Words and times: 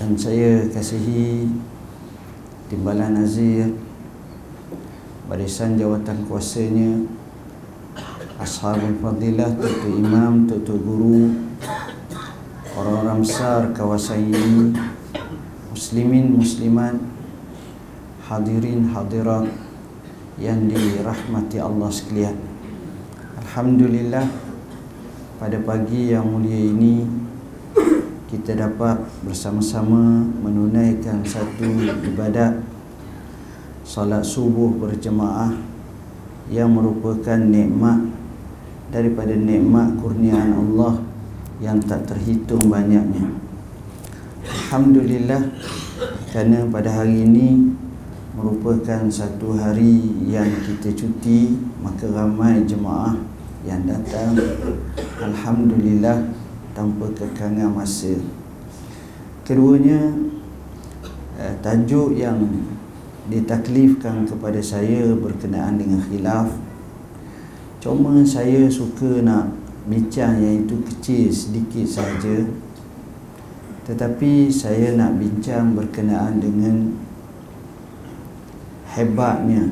dan 0.00 0.16
saya 0.16 0.64
kasihi 0.72 1.44
Timbalan 2.72 3.20
Nazir 3.20 3.68
Barisan 5.28 5.76
Jawatan 5.76 6.24
Kuasanya 6.24 7.04
Ashabul 8.40 8.96
Fadilah 8.96 9.52
Tutu 9.60 10.00
Imam, 10.00 10.48
Tutu 10.48 10.80
Guru 10.80 11.36
Orang-orang 12.72 13.20
besar 13.20 13.76
kawasan 13.76 14.32
ini 14.32 14.72
Muslimin, 15.68 16.32
Muslimat 16.32 16.96
Hadirin, 18.24 18.88
Hadirat 18.96 19.52
Yang 20.40 20.80
dirahmati 20.80 21.60
Allah 21.60 21.92
sekalian. 21.92 22.40
Alhamdulillah 23.36 24.24
Pada 25.36 25.60
pagi 25.60 26.16
yang 26.16 26.24
mulia 26.24 26.56
ini 26.56 27.19
kita 28.40 28.56
dapat 28.56 28.96
bersama-sama 29.20 30.24
menunaikan 30.40 31.20
satu 31.20 31.84
ibadat 32.08 32.56
salat 33.84 34.24
subuh 34.24 34.80
berjemaah 34.80 35.52
yang 36.48 36.72
merupakan 36.72 37.36
nikmat 37.36 38.00
daripada 38.88 39.36
nikmat 39.36 39.92
kurniaan 40.00 40.56
Allah 40.56 41.04
yang 41.60 41.84
tak 41.84 42.08
terhitung 42.08 42.72
banyaknya. 42.72 43.28
Alhamdulillah 44.40 45.60
kerana 46.32 46.64
pada 46.72 46.96
hari 46.96 47.28
ini 47.28 47.76
merupakan 48.32 49.04
satu 49.12 49.52
hari 49.52 50.00
yang 50.24 50.48
kita 50.64 50.96
cuti 50.96 51.60
maka 51.84 52.08
ramai 52.08 52.64
jemaah 52.64 53.20
yang 53.68 53.84
datang 53.84 54.32
Alhamdulillah 55.20 56.39
tanpa 56.72 57.10
kekangan 57.14 57.70
masa. 57.72 58.14
Keduanya 59.46 60.14
eh, 61.38 61.54
tajuk 61.64 62.14
yang 62.14 62.38
ditaklifkan 63.30 64.26
kepada 64.26 64.58
saya 64.58 65.14
berkenaan 65.14 65.78
dengan 65.78 66.02
khilaf. 66.02 66.50
Cuma 67.80 68.20
saya 68.26 68.68
suka 68.68 69.24
nak 69.24 69.56
bincang 69.88 70.36
yang 70.42 70.66
itu 70.66 70.76
kecil 70.84 71.32
sedikit 71.32 71.86
saja. 71.88 72.44
Tetapi 73.88 74.52
saya 74.52 74.94
nak 74.94 75.16
bincang 75.16 75.72
berkenaan 75.74 76.38
dengan 76.38 76.94
hebatnya 78.90 79.70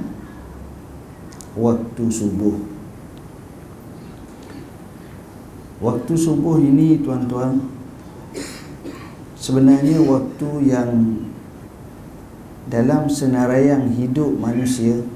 waktu 1.58 2.04
subuh 2.06 2.77
Waktu 5.78 6.18
subuh 6.18 6.58
ini 6.58 6.98
tuan-tuan 7.06 7.62
Sebenarnya 9.38 10.02
waktu 10.02 10.50
yang 10.66 10.90
Dalam 12.66 13.06
senaraian 13.06 13.86
hidup 13.94 14.42
manusia 14.42 15.06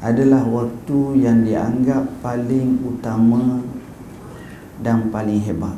Adalah 0.00 0.40
waktu 0.48 1.20
yang 1.20 1.44
dianggap 1.44 2.08
paling 2.24 2.80
utama 2.80 3.60
Dan 4.80 5.12
paling 5.12 5.44
hebat. 5.44 5.76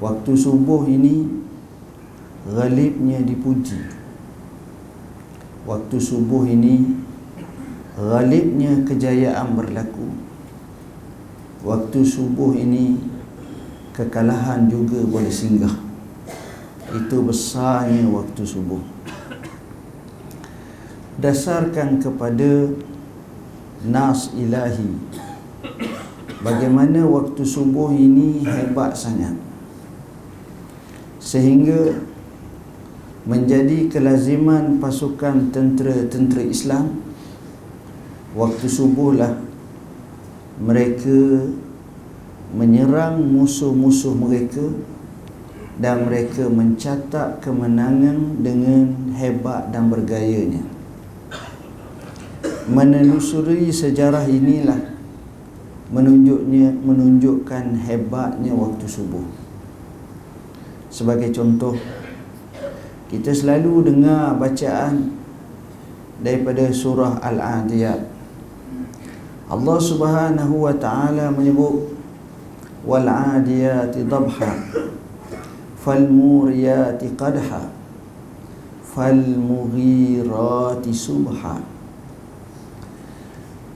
Waktu 0.00 0.32
subuh 0.32 0.88
ini 0.88 1.44
Ghalibnya 2.48 3.20
dipuji. 3.20 3.76
Waktu 5.68 5.96
subuh 6.00 6.48
ini 6.48 6.96
Ghalibnya 8.00 8.88
kejayaan 8.88 9.52
berlaku 9.52 10.31
waktu 11.62 12.02
subuh 12.02 12.54
ini 12.58 12.98
kekalahan 13.94 14.66
juga 14.66 14.98
boleh 15.06 15.30
singgah. 15.30 15.72
Itu 16.92 17.24
besarnya 17.24 18.04
waktu 18.10 18.42
subuh. 18.44 18.82
Dasarkan 21.22 22.02
kepada 22.02 22.68
nas 23.86 24.34
ilahi. 24.34 24.98
Bagaimana 26.42 27.06
waktu 27.06 27.46
subuh 27.46 27.94
ini 27.94 28.42
hebat 28.42 28.98
sangat. 28.98 29.38
Sehingga 31.22 32.02
menjadi 33.22 33.86
kelaziman 33.86 34.82
pasukan 34.82 35.54
tentera-tentera 35.54 36.42
Islam 36.42 36.98
waktu 38.34 38.66
subuhlah 38.66 39.51
mereka 40.60 41.48
menyerang 42.52 43.20
musuh-musuh 43.20 44.12
mereka 44.12 44.64
dan 45.80 46.04
mereka 46.04 46.52
mencatat 46.52 47.40
kemenangan 47.40 48.44
dengan 48.44 49.16
hebat 49.16 49.72
dan 49.72 49.88
bergayanya. 49.88 50.60
Menelusuri 52.68 53.72
sejarah 53.72 54.28
inilah 54.28 54.92
menunjuknya 55.90 56.76
menunjukkan 56.76 57.76
hebatnya 57.88 58.52
waktu 58.52 58.86
subuh. 58.86 59.24
Sebagai 60.92 61.32
contoh 61.32 61.74
kita 63.08 63.32
selalu 63.32 63.92
dengar 63.92 64.36
bacaan 64.36 65.12
daripada 66.20 66.68
surah 66.72 67.20
al-adiyat 67.20 68.08
Allah 69.52 69.76
Subhanahu 69.76 70.64
wa 70.64 70.72
taala 70.72 71.28
menyebut 71.28 71.92
wal 72.88 73.04
'adiyati 73.04 74.08
dhabha 74.08 74.56
fal 75.76 76.08
muriyati 76.08 77.12
qadha 77.12 77.68
fal 78.80 79.20
mughirati 79.20 80.88
subha. 80.88 81.60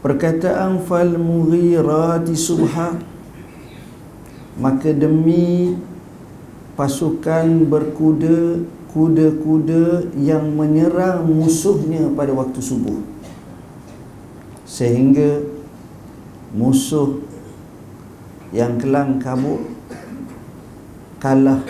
Perkataan 0.01 0.81
fal 0.89 1.13
mughirati 1.21 2.33
subha 2.33 2.97
maka 4.57 4.97
demi 4.97 5.77
pasukan 6.73 7.69
berkuda 7.69 8.65
kuda-kuda 8.97 10.09
yang 10.17 10.57
menyerang 10.57 11.29
musuhnya 11.29 12.09
pada 12.17 12.33
waktu 12.33 12.65
subuh. 12.65 12.97
Sehingga 14.65 15.56
musuh 16.56 17.21
yang 18.49 18.81
kelang 18.81 19.21
kabut 19.21 19.61
kalah 21.21 21.61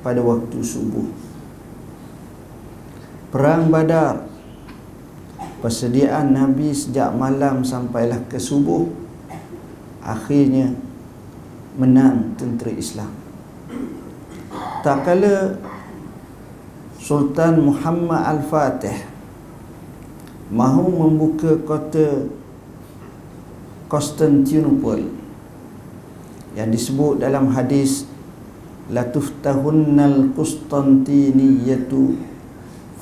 pada 0.00 0.24
waktu 0.24 0.56
subuh. 0.64 1.04
Perang 3.28 3.68
badar 3.68 4.24
persediaan 5.60 6.32
Nabi 6.32 6.72
sejak 6.72 7.12
malam 7.12 7.60
sampailah 7.60 8.24
ke 8.26 8.40
subuh 8.40 8.88
akhirnya 10.00 10.72
menang 11.76 12.32
tentera 12.40 12.72
Islam. 12.72 13.12
Tak 14.82 15.06
kala 15.06 15.60
Sultan 16.98 17.62
Muhammad 17.62 18.20
Al-Fatih 18.38 18.98
mahu 20.52 20.84
membuka 20.90 21.56
kota 21.64 22.26
Constantinople 23.92 25.04
yang 26.56 26.72
disebut 26.72 27.20
dalam 27.20 27.52
hadis 27.52 28.08
la 28.88 29.04
tuftahunnal 29.04 30.32
Constantiniyatu 30.32 32.16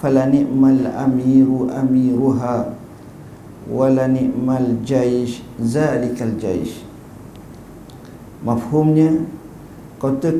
fala 0.02 0.26
ni'mal 0.26 0.90
amiru 0.90 1.70
amiruha 1.70 2.74
wala 3.70 4.10
ni'mal 4.10 4.82
jaish 4.82 5.46
zalikal 5.62 6.34
jaish. 6.42 6.82
Mafhumnya 8.42 9.14
kota 10.02 10.34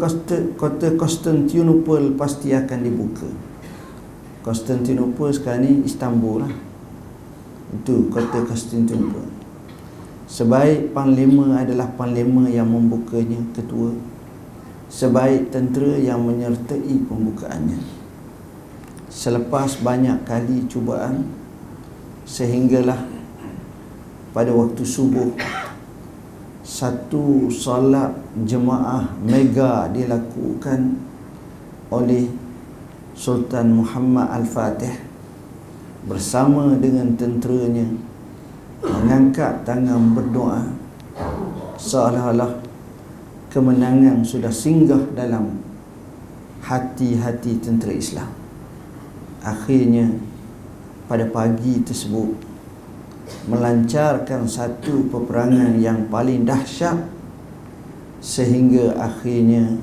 kota 0.58 0.88
Constantinople 0.99 2.19
pasti 2.19 2.50
akan 2.50 2.79
dibuka. 2.82 3.31
Constantinople 4.43 5.31
sekarang 5.31 5.62
ni 5.62 5.87
Istanbul 5.87 6.43
lah. 6.43 6.55
Itu 7.70 8.11
kota 8.11 8.43
Constantinople 8.43 9.30
Sebaik 10.31 10.94
panglima 10.94 11.59
adalah 11.59 11.91
panglima 11.99 12.47
yang 12.47 12.71
membukanya 12.71 13.43
ketua. 13.50 13.91
Sebaik 14.87 15.50
tentera 15.50 15.99
yang 15.99 16.23
menyertai 16.23 17.03
pembukaannya. 17.11 17.82
Selepas 19.11 19.82
banyak 19.82 20.23
kali 20.23 20.71
cubaan 20.71 21.27
sehinggalah 22.23 23.11
pada 24.31 24.55
waktu 24.55 24.87
subuh 24.87 25.35
satu 26.62 27.50
solat 27.50 28.15
jemaah 28.47 29.11
mega 29.27 29.91
dilakukan 29.91 30.94
oleh 31.91 32.31
Sultan 33.19 33.82
Muhammad 33.82 34.31
Al-Fatih 34.31 34.94
bersama 36.06 36.79
dengan 36.79 37.19
tenteranya 37.19 38.10
mengangkat 38.81 39.65
tangan 39.69 40.17
berdoa 40.17 40.65
seolah-olah 41.77 42.61
kemenangan 43.53 44.25
sudah 44.25 44.53
singgah 44.53 45.00
dalam 45.17 45.61
hati-hati 46.65 47.61
tentera 47.61 47.93
Islam. 47.93 48.31
Akhirnya 49.41 50.12
pada 51.09 51.25
pagi 51.27 51.81
tersebut 51.81 52.37
melancarkan 53.49 54.44
satu 54.44 55.09
peperangan 55.09 55.81
yang 55.81 56.06
paling 56.12 56.44
dahsyat 56.44 57.00
sehingga 58.21 59.00
akhirnya 59.00 59.81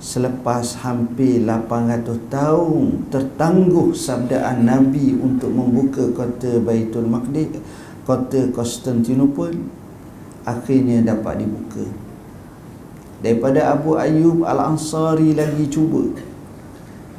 selepas 0.00 0.80
hampir 0.80 1.44
800 1.44 2.32
tahun 2.32 3.04
tertangguh 3.12 3.92
sabdaan 3.92 4.64
Nabi 4.64 5.20
untuk 5.20 5.52
membuka 5.52 6.08
kota 6.16 6.56
Baitul 6.64 7.04
Maqdis 7.04 7.59
kota 8.10 8.50
Konstantinopel 8.50 9.54
akhirnya 10.42 11.06
dapat 11.06 11.46
dibuka. 11.46 11.86
Daripada 13.22 13.70
Abu 13.70 13.94
Ayyub 13.94 14.42
Al-Ansari 14.42 15.38
lagi 15.38 15.70
cuba. 15.70 16.18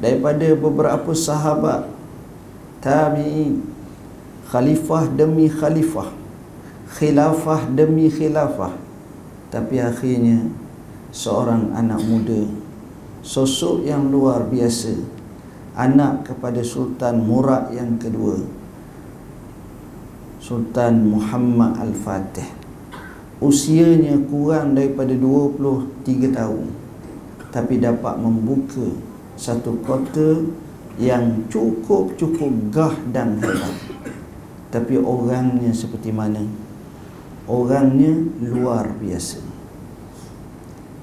Daripada 0.04 0.52
beberapa 0.52 1.16
sahabat 1.16 1.88
tabi'in 2.84 3.64
khalifah 4.52 5.08
demi 5.16 5.48
khalifah 5.48 6.12
khilafah 7.00 7.72
demi 7.72 8.12
khilafah. 8.12 8.76
Tapi 9.48 9.80
akhirnya 9.80 10.44
seorang 11.08 11.72
anak 11.72 12.04
muda 12.04 12.44
sosok 13.24 13.86
yang 13.88 14.12
luar 14.12 14.44
biasa 14.44 14.98
anak 15.78 16.28
kepada 16.28 16.60
Sultan 16.60 17.22
Murad 17.24 17.70
yang 17.72 17.96
kedua 17.96 18.61
Sultan 20.42 21.06
Muhammad 21.06 21.78
Al-Fatih. 21.78 22.50
Usianya 23.38 24.18
kurang 24.26 24.74
daripada 24.74 25.14
23 25.14 26.34
tahun 26.34 26.66
tapi 27.54 27.78
dapat 27.78 28.18
membuka 28.18 28.90
satu 29.38 29.78
kota 29.86 30.42
yang 30.98 31.46
cukup-cukup 31.46 32.74
gah 32.74 32.96
dan 33.14 33.38
hebat. 33.38 33.76
Tapi 34.74 34.98
orangnya 34.98 35.70
seperti 35.70 36.10
mana? 36.10 36.42
Orangnya 37.46 38.26
luar 38.42 38.98
biasa. 38.98 39.38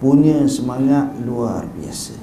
Punya 0.04 0.44
semangat 0.52 1.16
luar 1.24 1.64
biasa. 1.80 2.20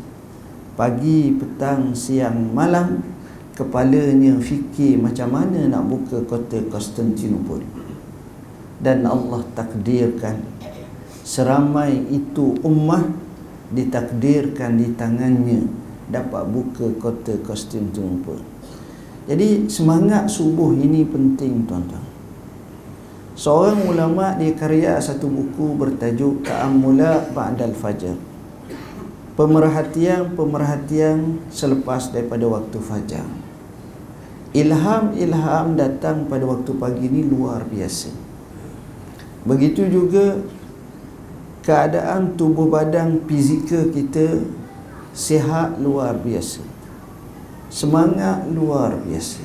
Pagi, 0.77 1.33
petang, 1.33 1.97
siang, 1.97 2.53
malam 2.53 3.16
kepalanya 3.56 4.37
fikir 4.37 5.00
macam 5.00 5.32
mana 5.32 5.64
nak 5.64 5.88
buka 5.88 6.20
kota 6.29 6.61
Konstantinopel 6.69 7.64
dan 8.85 9.08
Allah 9.08 9.41
takdirkan 9.56 10.44
seramai 11.25 12.05
itu 12.12 12.53
ummah 12.61 13.08
ditakdirkan 13.73 14.76
di 14.76 14.93
tangannya 14.94 15.67
dapat 16.12 16.44
buka 16.47 16.87
kota 17.00 17.35
Konstantinopel. 17.43 18.38
Jadi 19.26 19.67
semangat 19.67 20.31
subuh 20.31 20.70
ini 20.70 21.02
penting 21.02 21.67
tuan-tuan. 21.67 22.06
Seorang 23.37 23.85
ulama 23.91 24.38
dia 24.38 24.55
karya 24.55 25.02
satu 25.02 25.26
buku 25.29 25.76
bertajuk 25.76 26.47
Ta'ammula 26.47 27.35
Ba'dal 27.35 27.75
Fajar. 27.75 28.14
Pemerhatian-pemerhatian 29.37 31.44
selepas 31.52 32.09
daripada 32.09 32.49
waktu 32.49 32.81
fajar. 32.81 33.20
Ilham-ilham 34.56 35.76
datang 35.76 36.25
pada 36.32 36.49
waktu 36.49 36.73
pagi 36.81 37.12
ini 37.12 37.29
luar 37.29 37.69
biasa. 37.69 38.08
Begitu 39.44 39.85
juga 39.93 40.41
keadaan 41.61 42.41
tubuh 42.41 42.64
badan 42.73 43.20
fizikal 43.29 43.93
kita 43.93 44.41
sihat 45.12 45.76
luar 45.76 46.17
biasa. 46.17 46.64
Semangat 47.69 48.49
luar 48.49 48.97
biasa. 49.05 49.44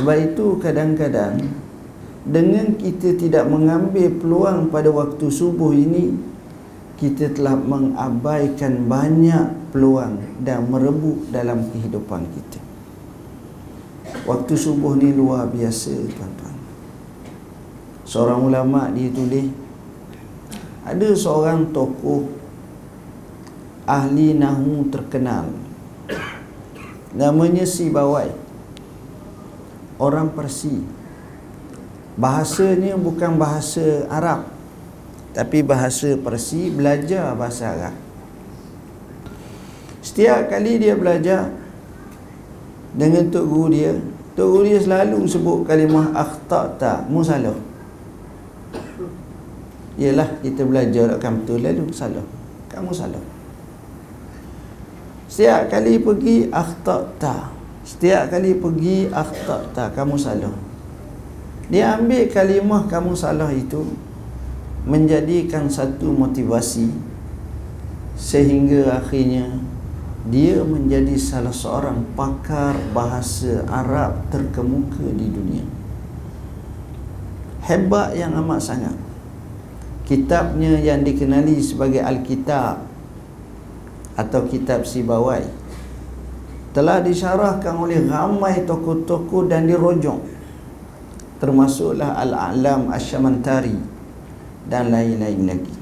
Sebab 0.00 0.16
itu 0.16 0.56
kadang-kadang 0.64 1.36
dengan 2.24 2.72
kita 2.72 3.20
tidak 3.20 3.52
mengambil 3.52 4.08
peluang 4.16 4.72
pada 4.72 4.88
waktu 4.88 5.28
subuh 5.28 5.76
ini 5.76 6.16
kita 6.96 7.36
telah 7.36 7.52
mengabaikan 7.52 8.88
banyak 8.88 9.76
peluang 9.76 10.40
dan 10.40 10.64
merebut 10.72 11.28
dalam 11.28 11.68
kehidupan 11.68 12.24
kita. 12.32 12.67
Waktu 14.28 14.52
subuh 14.60 14.92
ni 15.00 15.16
luar 15.16 15.48
biasa 15.48 15.88
tuan-tuan. 16.12 16.56
Seorang 18.04 18.44
ulama 18.44 18.92
dia 18.92 19.08
tulis 19.08 19.48
ada 20.84 21.08
seorang 21.16 21.72
tokoh 21.72 22.28
ahli 23.88 24.36
nahu 24.36 24.92
terkenal. 24.92 25.48
Namanya 27.16 27.64
Si 27.64 27.88
Bawai. 27.88 28.28
Orang 29.96 30.36
Persi. 30.36 30.76
Bahasanya 32.20 33.00
bukan 33.00 33.40
bahasa 33.40 34.04
Arab 34.12 34.44
tapi 35.32 35.64
bahasa 35.64 36.20
Persi 36.20 36.68
belajar 36.68 37.32
bahasa 37.32 37.72
Arab. 37.72 37.96
Setiap 40.04 40.52
kali 40.52 40.76
dia 40.76 40.92
belajar 40.92 41.48
dengan 42.92 43.30
tok 43.32 43.44
guru 43.48 43.72
dia 43.72 43.92
tok 44.38 44.46
guru 44.54 44.70
dia 44.70 44.78
selalu 44.78 45.26
sebut 45.26 45.66
kalimah 45.66 46.14
akhtata 46.14 47.02
musalah. 47.10 47.58
Ialah 49.98 50.38
kita 50.38 50.62
belajar 50.62 51.18
akan 51.18 51.42
betul 51.42 51.58
lalu 51.58 51.90
salah 51.90 52.22
kamu 52.70 52.94
salah 52.94 53.24
setiap 55.26 55.66
kali 55.66 55.98
pergi 55.98 56.46
akhtata 56.54 57.50
setiap 57.82 58.30
kali 58.30 58.54
pergi 58.54 59.10
akhtata 59.10 59.90
kamu 59.90 60.14
salah 60.14 60.54
dia 61.66 61.98
ambil 61.98 62.30
kalimah 62.30 62.86
kamu 62.86 63.12
salah 63.18 63.50
itu 63.50 63.82
menjadikan 64.86 65.66
satu 65.66 66.14
motivasi 66.14 66.94
sehingga 68.14 69.02
akhirnya 69.02 69.58
dia 70.28 70.60
menjadi 70.60 71.16
salah 71.16 71.52
seorang 71.52 72.04
pakar 72.12 72.76
bahasa 72.92 73.64
Arab 73.64 74.28
terkemuka 74.28 75.04
di 75.16 75.26
dunia. 75.32 75.64
Hebat 77.64 78.12
yang 78.12 78.36
amat 78.44 78.60
sangat. 78.60 78.96
Kitabnya 80.04 80.80
yang 80.80 81.04
dikenali 81.04 81.60
sebagai 81.60 82.00
Alkitab 82.00 82.80
atau 84.16 84.40
kitab 84.48 84.84
Sibawai 84.88 85.44
telah 86.72 87.00
disyarahkan 87.00 87.76
oleh 87.76 88.04
ramai 88.08 88.64
tokoh-tokoh 88.64 89.48
dan 89.48 89.68
dirojok 89.68 90.20
termasuklah 91.40 92.18
Al-A'lam 92.18 92.92
Asyamantari 92.92 93.76
dan 94.68 94.92
lain-lain 94.92 95.40
lagi. 95.48 95.74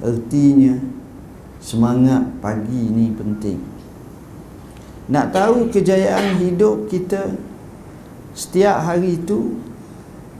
Artinya 0.00 0.99
semangat 1.60 2.24
pagi 2.40 2.90
ini 2.90 3.12
penting. 3.12 3.60
Nak 5.12 5.30
tahu 5.30 5.68
kejayaan 5.68 6.40
hidup 6.40 6.88
kita 6.88 7.36
setiap 8.32 8.80
hari 8.80 9.20
itu 9.20 9.60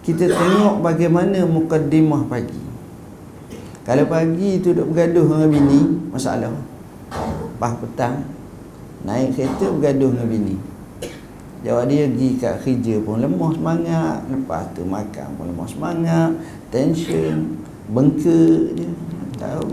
kita 0.01 0.33
tengok 0.33 0.81
bagaimana 0.81 1.45
mukaddimah 1.45 2.25
pagi. 2.27 2.61
Kalau 3.85 4.05
pagi 4.09 4.61
tu 4.61 4.77
duduk 4.77 4.93
bergaduh 4.93 5.27
dengan 5.27 5.49
bini 5.51 5.81
Masalah. 6.13 6.53
Pas 7.57 7.75
petang 7.75 8.23
Naik 9.03 9.35
kereta 9.35 9.67
bergaduh 9.73 10.13
dengan 10.15 10.29
bini. 10.29 10.57
Jawab 11.61 11.93
dia 11.93 12.09
pergi 12.09 12.29
kat 12.41 12.55
kerja 12.65 12.95
pun 13.05 13.21
lemah 13.21 13.53
semangat 13.53 14.19
Lepas 14.33 14.65
tu 14.73 14.81
makan 14.81 15.29
pun 15.37 15.45
lemah 15.53 15.69
semangat 15.69 16.31
Tension 16.73 17.61
Bengkak 17.93 18.81
dia 18.81 18.89
Tahu 19.37 19.69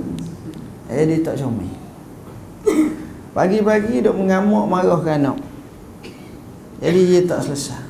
Eh 0.88 1.04
dia 1.04 1.20
tak 1.24 1.40
comel. 1.44 1.72
Pagi-pagi 3.36 4.02
duduk 4.02 4.18
mengamuk 4.18 4.66
marah 4.66 4.98
ke 5.04 5.12
anak. 5.14 5.38
Jadi 6.82 7.00
dia 7.06 7.22
tak 7.28 7.46
selesai. 7.46 7.84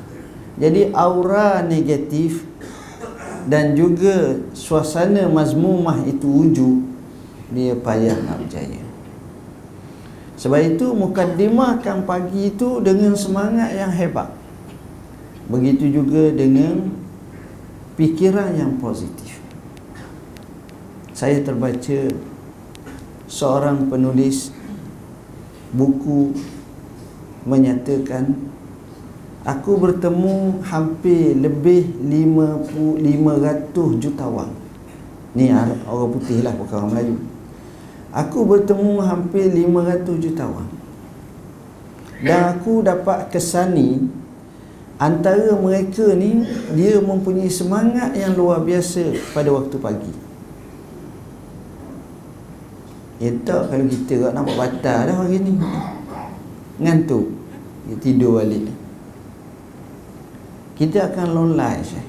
Jadi 0.58 0.90
aura 0.92 1.62
negatif 1.62 2.44
dan 3.48 3.78
juga 3.78 4.42
suasana 4.52 5.30
mazmumah 5.30 6.04
itu 6.04 6.26
wujud 6.28 6.84
dia 7.54 7.78
payah 7.80 8.18
nak 8.28 8.44
berjaya. 8.44 8.84
Sebab 10.36 10.60
itu 10.76 10.92
mukaddimahkan 10.92 12.04
pagi 12.04 12.54
itu 12.54 12.84
dengan 12.84 13.16
semangat 13.16 13.74
yang 13.74 13.90
hebat. 13.90 14.30
Begitu 15.48 15.90
juga 15.90 16.30
dengan 16.36 16.92
fikiran 17.96 18.52
yang 18.54 18.76
positif. 18.78 19.40
Saya 21.16 21.42
terbaca 21.42 22.12
seorang 23.28 23.92
penulis 23.92 24.56
buku 25.76 26.32
menyatakan 27.44 28.32
aku 29.44 29.76
bertemu 29.76 30.64
hampir 30.64 31.36
lebih 31.36 31.92
50 32.00 33.04
500 33.04 34.04
jutawan. 34.04 34.52
Ni 35.36 35.52
orang 35.52 36.12
putih 36.12 36.42
lah 36.42 36.56
bukan 36.56 36.76
orang 36.82 36.92
Melayu. 36.96 37.16
Aku 38.16 38.48
bertemu 38.48 39.04
hampir 39.04 39.52
500 39.52 40.24
jutawan. 40.24 40.68
Dan 42.18 42.58
aku 42.58 42.82
dapat 42.82 43.30
kesani 43.30 44.10
antara 44.98 45.54
mereka 45.54 46.18
ni 46.18 46.42
dia 46.74 46.98
mempunyai 46.98 47.52
semangat 47.52 48.18
yang 48.18 48.34
luar 48.34 48.66
biasa 48.66 49.14
pada 49.38 49.54
waktu 49.54 49.78
pagi 49.78 50.27
ya 53.18 53.34
tak 53.42 53.74
kalau 53.74 53.86
kita 53.90 54.30
nampak 54.34 54.56
batal 54.56 55.00
dah 55.10 55.16
hari 55.18 55.42
ni 55.42 55.58
ngantuk 56.78 57.34
dia 57.90 57.96
tidur 57.98 58.38
balik 58.38 58.70
kita 60.78 61.10
akan 61.10 61.58
Syekh. 61.82 62.06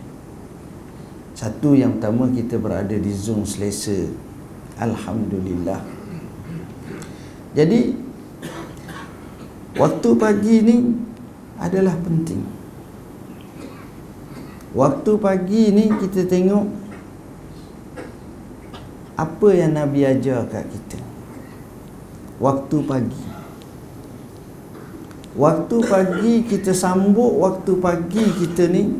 Satu 1.33 1.73
yang 1.73 1.97
pertama 1.97 2.29
kita 2.29 2.61
berada 2.61 2.93
di 2.93 3.09
zon 3.17 3.41
selesa. 3.49 4.13
Alhamdulillah. 4.77 5.81
Jadi 7.57 7.97
waktu 9.73 10.09
pagi 10.21 10.57
ni 10.61 10.77
adalah 11.57 11.97
penting. 11.97 12.45
Waktu 14.77 15.13
pagi 15.17 15.73
ni 15.73 15.89
kita 15.89 16.29
tengok 16.29 16.69
apa 19.17 19.49
yang 19.57 19.73
Nabi 19.73 20.05
ajar 20.05 20.45
kat 20.45 20.69
kita. 20.69 20.98
Waktu 22.39 22.77
pagi. 22.87 23.39
Waktu 25.39 25.77
pagi 25.87 26.35
kita 26.43 26.75
sambut 26.75 27.39
waktu 27.39 27.79
pagi 27.79 28.27
kita 28.27 28.67
ni 28.67 28.91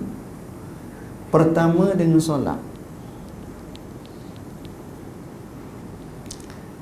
Pertama 1.35 1.91
dengan 1.99 2.23
solat 2.23 2.63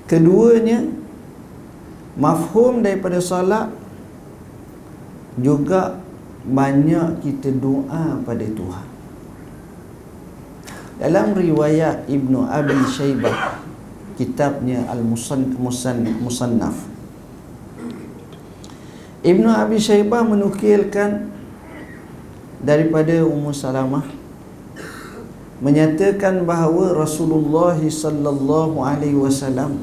Keduanya 0.04 0.84
Mafhum 2.20 2.84
daripada 2.84 3.16
solat 3.16 3.72
Juga 5.40 5.96
banyak 6.44 7.24
kita 7.24 7.48
doa 7.56 8.20
pada 8.28 8.44
Tuhan 8.44 8.86
Dalam 11.00 11.32
riwayat 11.32 12.04
Ibnu 12.12 12.44
Abi 12.44 12.76
Shaybah 12.92 13.65
Kitabnya 14.16 14.88
Al-Musannaf 14.88 16.76
Ibnu 19.20 19.48
Abi 19.52 19.76
Syaibah 19.76 20.24
menukilkan 20.24 21.28
daripada 22.64 23.20
Ummu 23.22 23.52
Salamah 23.52 24.06
menyatakan 25.60 26.44
bahawa 26.44 26.92
Rasulullah 26.92 27.76
sallallahu 27.76 28.80
alaihi 28.84 29.16
wasallam 29.16 29.80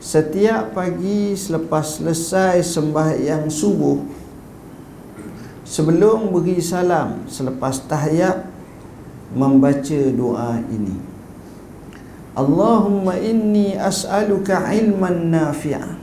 setiap 0.00 0.72
pagi 0.72 1.36
selepas 1.36 2.00
selesai 2.00 2.64
sembahyang 2.64 3.52
subuh 3.52 4.00
sebelum 5.68 6.32
beri 6.32 6.64
salam 6.64 7.28
selepas 7.28 7.84
tahiyat 7.84 8.48
membaca 9.36 10.00
doa 10.16 10.56
ini 10.72 11.17
Allahumma 12.38 13.18
inni 13.18 13.74
as'aluka 13.74 14.70
ilman 14.70 15.34
nafi'an 15.34 15.98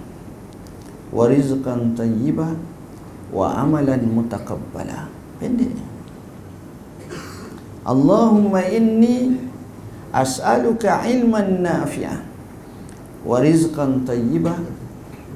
wa 1.15 1.31
rizqan 1.31 1.95
tayyiban 1.95 2.59
wa 3.31 3.55
amalan 3.55 4.03
mutaqabbala 4.03 5.07
pendek. 5.39 5.71
Allahumma 7.87 8.67
inni 8.67 9.39
as'aluka 10.11 11.07
ilman 11.07 11.63
nafi'ah 11.63 12.19
wa 13.23 13.39
rizqan 13.39 14.03
tayyiban 14.03 14.67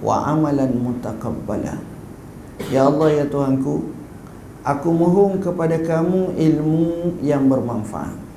wa 0.04 0.28
amalan 0.28 0.84
mutaqabbala 0.84 1.80
Ya 2.68 2.92
Allah 2.92 3.24
ya 3.24 3.26
Tuhanku 3.32 3.88
aku 4.68 4.90
mohon 4.92 5.40
kepada 5.40 5.80
kamu 5.80 6.36
ilmu 6.36 7.16
yang 7.24 7.48
bermanfaat 7.48 8.29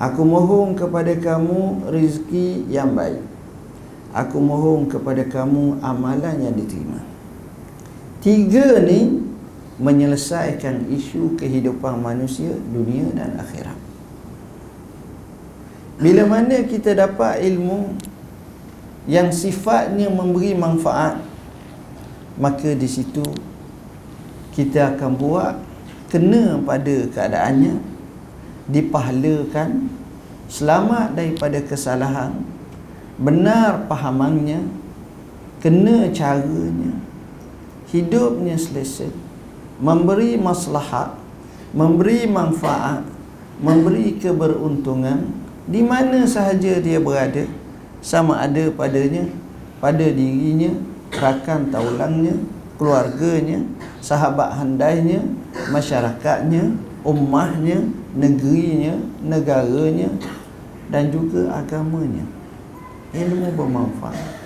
Aku 0.00 0.24
mohon 0.24 0.72
kepada 0.72 1.12
kamu 1.12 1.88
rezeki 1.92 2.64
yang 2.72 2.96
baik. 2.96 3.20
Aku 4.12 4.40
mohon 4.40 4.88
kepada 4.88 5.24
kamu 5.24 5.80
amalan 5.80 6.36
yang 6.40 6.56
diterima. 6.56 7.00
Tiga 8.22 8.78
ni 8.80 9.18
Menyelesaikan 9.82 10.86
isu 10.94 11.34
kehidupan 11.34 11.98
manusia 11.98 12.54
Dunia 12.70 13.08
dan 13.18 13.34
akhirat. 13.34 13.74
Bila 15.98 16.28
mana 16.28 16.62
kita 16.62 16.94
dapat 16.94 17.42
ilmu 17.42 17.98
Yang 19.10 19.48
sifatnya 19.48 20.06
memberi 20.06 20.54
manfaat 20.54 21.18
Maka 22.38 22.78
di 22.78 22.86
situ 22.86 23.26
Kita 24.54 24.94
akan 24.94 25.10
buat 25.18 25.56
Kena 26.12 26.62
pada 26.62 27.08
keadaannya 27.10 27.91
Dipahlakan 28.72 30.00
Selamat 30.52 31.16
daripada 31.16 31.64
kesalahan. 31.64 32.44
Benar 33.16 33.88
pahamannya 33.88 34.68
kena 35.64 36.12
caranya 36.12 36.92
hidupnya 37.88 38.56
selesa. 38.60 39.08
Memberi 39.80 40.36
maslahat 40.36 41.22
memberi 41.72 42.28
manfaat 42.28 43.00
memberi 43.64 44.20
keberuntungan 44.20 45.24
di 45.64 45.80
mana 45.80 46.28
sahaja 46.28 46.78
dia 46.84 47.00
berada 47.00 47.48
sama 48.04 48.44
ada 48.44 48.68
padanya 48.76 49.24
pada 49.80 50.04
dirinya 50.04 50.68
rakan 51.16 51.72
taulangnya 51.72 52.36
keluarganya 52.76 53.64
sahabat 54.04 54.52
handainya 54.60 55.24
masyarakatnya 55.72 56.76
ummahnya 57.02 57.82
negerinya 58.14 58.94
negaranya 59.22 60.10
dan 60.90 61.10
juga 61.10 61.50
agamanya. 61.58 62.26
Ilmu 63.12 63.52
bermanfaat. 63.54 64.40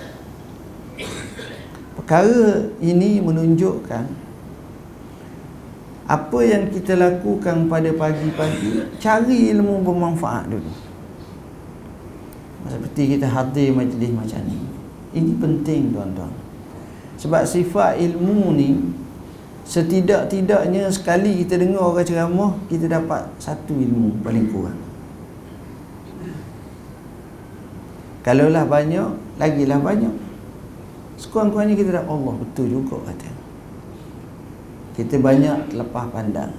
Perkara 1.96 2.70
ini 2.82 3.22
menunjukkan 3.22 4.04
apa 6.06 6.38
yang 6.46 6.70
kita 6.70 6.94
lakukan 6.94 7.66
pada 7.66 7.90
pagi-pagi 7.90 8.94
cari 9.02 9.50
ilmu 9.50 9.82
bermanfaat 9.82 10.46
dulu. 10.50 10.72
Seperti 12.66 13.18
kita 13.18 13.26
hadir 13.30 13.74
majlis 13.74 14.10
macam 14.14 14.42
ni. 14.46 14.58
Ini 15.14 15.32
penting 15.38 15.94
tuan-tuan. 15.94 16.30
Sebab 17.18 17.42
sifat 17.46 17.98
ilmu 17.98 18.54
ni 18.54 18.76
setidak-tidaknya 19.66 20.88
sekali 20.94 21.42
kita 21.42 21.58
dengar 21.58 21.90
orang 21.92 22.06
ceramah 22.06 22.52
kita 22.70 22.86
dapat 22.86 23.26
satu 23.42 23.74
ilmu 23.74 24.22
paling 24.22 24.46
kurang 24.48 24.86
Kalaulah 28.26 28.66
banyak, 28.66 29.38
lagilah 29.38 29.78
banyak. 29.78 30.10
Sekurang-kurangnya 31.14 31.78
kita 31.78 31.90
dah 31.94 32.04
Allah 32.10 32.34
betul 32.34 32.66
juga 32.66 32.98
kata. 33.06 33.30
Kita 34.98 35.22
banyak 35.22 35.70
lepas 35.78 36.10
pandang. 36.10 36.50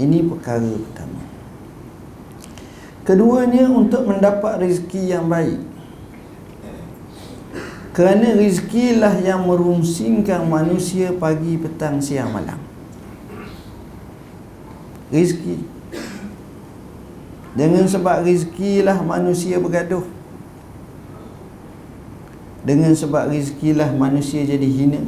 Ini 0.00 0.24
perkara 0.24 0.72
pertama. 0.72 1.20
Keduanya 3.04 3.68
untuk 3.68 4.08
mendapat 4.08 4.64
rezeki 4.64 5.12
yang 5.12 5.28
baik. 5.28 5.60
Kerana 7.92 8.32
rezekilah 8.32 9.20
yang 9.20 9.44
merungsingkan 9.44 10.48
manusia 10.48 11.12
pagi, 11.12 11.60
petang, 11.60 12.00
siang, 12.00 12.32
malam. 12.32 12.56
Rezeki. 15.12 15.60
Dengan 17.52 17.84
sebab 17.84 18.24
rezekilah 18.24 18.96
manusia 19.04 19.60
bergaduh. 19.60 20.08
Dengan 22.62 22.96
sebab 22.96 23.28
rezekilah 23.28 23.90
manusia 23.90 24.46
jadi 24.46 24.62
hina 24.62 25.02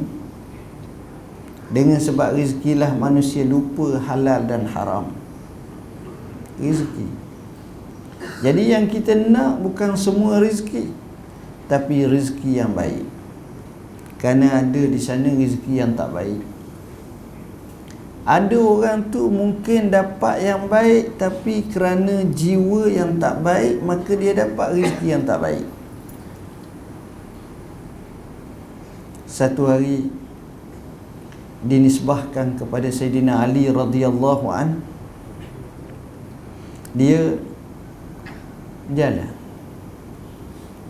Dengan 1.71 2.03
sebab 2.03 2.35
rezekilah 2.35 2.91
manusia 2.99 3.47
lupa 3.47 3.95
halal 4.03 4.43
dan 4.43 4.67
haram 4.67 5.15
Rezeki 6.59 7.07
Jadi 8.43 8.63
yang 8.75 8.91
kita 8.91 9.15
nak 9.31 9.63
bukan 9.63 9.95
semua 9.95 10.43
rezeki 10.43 11.04
Tapi 11.65 12.05
rezeki 12.05 12.61
yang 12.61 12.71
baik. 12.77 13.05
Kerana 14.21 14.63
ada 14.63 14.81
di 14.81 14.99
sana 15.01 15.29
rezeki 15.29 15.73
yang 15.81 15.93
tak 15.93 16.09
baik. 16.13 16.41
Ada 18.25 18.57
orang 18.57 19.13
tu 19.13 19.29
mungkin 19.29 19.93
dapat 19.93 20.41
yang 20.41 20.65
baik 20.65 21.13
Tapi 21.21 21.61
kerana 21.69 22.25
jiwa 22.25 22.89
yang 22.89 23.21
tak 23.21 23.45
baik 23.45 23.85
Maka 23.85 24.17
dia 24.17 24.33
dapat 24.33 24.81
rezeki 24.81 25.07
yang 25.13 25.23
tak 25.29 25.45
baik. 25.45 25.65
Satu 29.29 29.69
hari 29.69 30.09
Dinisbahkan 31.65 32.57
kepada 32.61 32.89
Sayyidina 32.93 33.41
Ali 33.41 33.65
radhiyallahu 33.69 34.53
an. 34.53 34.85
Dia 36.93 37.41
jalan 38.93 39.34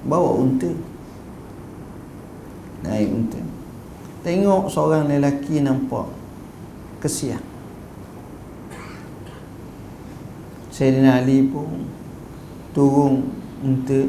bawa 0.05 0.37
unta. 0.37 0.69
Naik 2.85 3.09
unta. 3.09 3.41
Tengok 4.21 4.69
seorang 4.69 5.09
lelaki 5.09 5.61
nampak 5.65 6.09
kesian. 7.01 7.41
Sayyidina 10.69 11.23
Ali 11.23 11.49
pun 11.49 11.89
turun 12.71 13.33
unta 13.65 14.05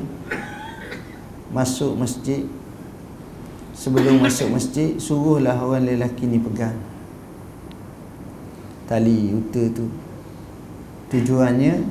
masuk 1.50 1.96
masjid. 1.96 2.44
Sebelum 3.76 4.20
masuk 4.24 4.52
masjid 4.56 4.96
suruhlah 4.96 5.60
orang 5.60 5.84
lelaki 5.84 6.24
ni 6.24 6.40
pegang 6.40 6.76
tali 8.86 9.34
unta 9.34 9.62
tu. 9.74 9.90
Tujuannya 11.10 11.86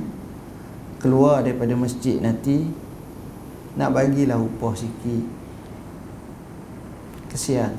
keluar 1.00 1.44
daripada 1.44 1.76
masjid 1.76 2.20
nanti 2.20 2.68
nak 3.76 3.92
bagilah 3.92 4.40
upah 4.40 4.72
sikit. 4.72 5.24
Kesian. 7.28 7.76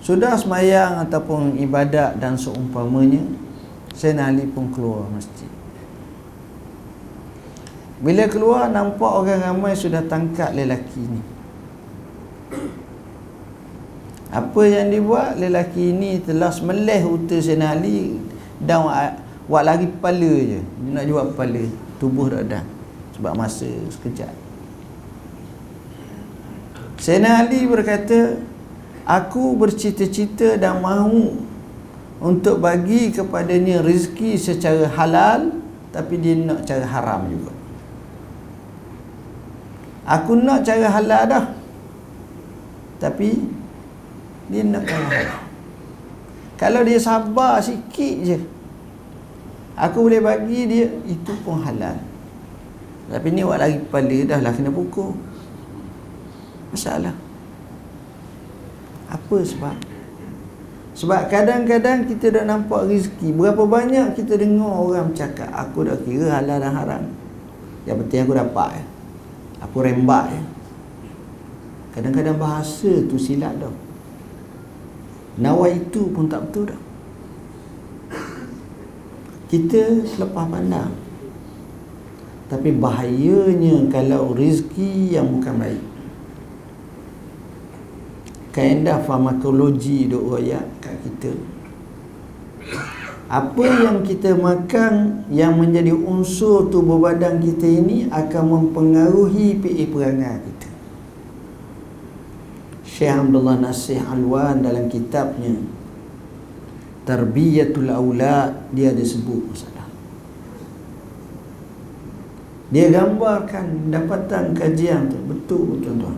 Sudah 0.00 0.38
semayang 0.38 1.02
ataupun 1.04 1.60
ibadat 1.60 2.16
dan 2.16 2.38
seumpamanya 2.38 3.20
saya 3.92 4.16
Ali 4.24 4.48
pun 4.48 4.72
keluar 4.72 5.04
masjid. 5.12 5.50
Bila 8.00 8.24
keluar 8.32 8.72
nampak 8.72 9.12
orang 9.12 9.44
ramai 9.44 9.76
sudah 9.76 10.00
tangkap 10.08 10.56
lelaki 10.56 11.04
ni. 11.04 11.20
Apa 14.32 14.62
yang 14.64 14.88
dibuat? 14.88 15.36
Lelaki 15.36 15.92
ini 15.92 16.22
telah 16.22 16.48
semelih 16.48 17.04
unta 17.04 17.36
Sayyidina 17.36 17.76
Ali 17.76 18.16
dan 18.62 18.86
Buat 19.50 19.66
lagi 19.66 19.90
kepala 19.90 20.32
je. 20.46 20.62
Dia 20.62 20.90
nak 20.94 21.04
jual 21.10 21.34
kepala 21.34 21.62
Tubuh 21.98 22.30
dah 22.30 22.46
dah 22.46 22.64
Sebab 23.20 23.36
masa 23.36 23.68
sekejap. 23.68 24.32
Sayyidina 26.96 27.44
Ali 27.44 27.68
berkata 27.68 28.40
Aku 29.04 29.60
bercita-cita 29.60 30.56
dan 30.56 30.80
mahu 30.80 31.36
Untuk 32.16 32.64
bagi 32.64 33.12
kepadanya 33.12 33.84
rezeki 33.84 34.40
secara 34.40 34.88
halal 34.96 35.52
Tapi 35.92 36.16
dia 36.16 36.32
nak 36.40 36.64
cara 36.64 36.88
haram 36.88 37.28
juga. 37.28 37.52
Aku 40.08 40.40
nak 40.40 40.64
cara 40.64 40.88
halal 40.88 41.22
dah 41.28 41.44
Tapi 43.04 43.36
Dia 44.48 44.64
nak 44.64 44.88
cara 44.88 45.06
haram. 45.12 45.44
Kalau 46.56 46.80
dia 46.88 46.96
sabar 46.96 47.60
sikit 47.60 48.16
je 48.24 48.38
Aku 49.76 50.08
boleh 50.08 50.24
bagi 50.24 50.64
dia 50.64 50.88
Itu 51.04 51.36
pun 51.44 51.60
halal 51.60 52.09
Tapi 53.10 53.26
ni 53.34 53.42
buat 53.42 53.58
lagi 53.58 53.82
kepala 53.82 54.16
Dah 54.26 54.38
lah 54.38 54.52
kena 54.54 54.70
pukul. 54.70 55.18
Masalah. 56.70 57.14
Apa 59.10 59.36
sebab? 59.42 59.74
Sebab 60.94 61.26
kadang-kadang 61.26 62.06
Kita 62.06 62.30
dah 62.30 62.46
nampak 62.46 62.86
rezeki 62.86 63.34
Berapa 63.34 63.66
banyak 63.66 64.14
kita 64.14 64.38
dengar 64.38 64.70
orang 64.70 65.10
cakap 65.10 65.50
Aku 65.50 65.82
dah 65.82 65.98
kira 66.06 66.38
halal 66.38 66.62
dan 66.62 66.70
haram. 66.70 67.04
Yang 67.84 68.06
penting 68.06 68.20
aku 68.22 68.34
dapat 68.38 68.70
ya. 68.78 68.84
Aku 69.66 69.76
rembat 69.82 70.30
ya. 70.30 70.42
Kadang-kadang 71.98 72.38
bahasa 72.38 72.90
tu 73.10 73.18
silap 73.18 73.58
dah 73.58 73.74
Nawai 75.42 75.82
itu 75.82 76.06
pun 76.14 76.30
tak 76.30 76.46
betul 76.46 76.70
dah 76.70 76.80
kita 79.50 80.06
lepas 80.22 80.46
pandang 80.46 80.94
tapi 82.50 82.74
bahayanya 82.74 83.86
kalau 83.94 84.34
rezeki 84.34 85.14
yang 85.14 85.38
bukan 85.38 85.54
baik. 85.54 85.82
Kaedah 88.50 89.06
farmakologi 89.06 90.10
duk 90.10 90.26
royak 90.26 90.66
kat 90.82 90.98
kita. 91.06 91.30
Apa 93.30 93.62
yang 93.62 94.02
kita 94.02 94.34
makan 94.34 95.22
yang 95.30 95.54
menjadi 95.54 95.94
unsur 95.94 96.66
tubuh 96.66 96.98
badan 96.98 97.38
kita 97.38 97.62
ini 97.62 98.10
akan 98.10 98.44
mempengaruhi 98.50 99.54
PA 99.62 99.84
perangai 99.86 100.42
kita. 100.42 100.70
Syekh 102.82 103.14
Abdullah 103.14 103.62
Nasih 103.62 104.02
Alwan 104.02 104.66
dalam 104.66 104.90
kitabnya 104.90 105.54
tarbiyatul 107.06 107.88
aulad 107.88 108.70
dia 108.74 108.92
ada 108.92 109.00
sebut 109.06 109.46
masalah 109.46 109.79
dia 112.70 112.86
gambarkan 112.86 113.90
dapatan 113.90 114.54
kajian 114.54 115.10
tu 115.10 115.18
betul 115.26 115.82
tuan-tuan. 115.82 116.14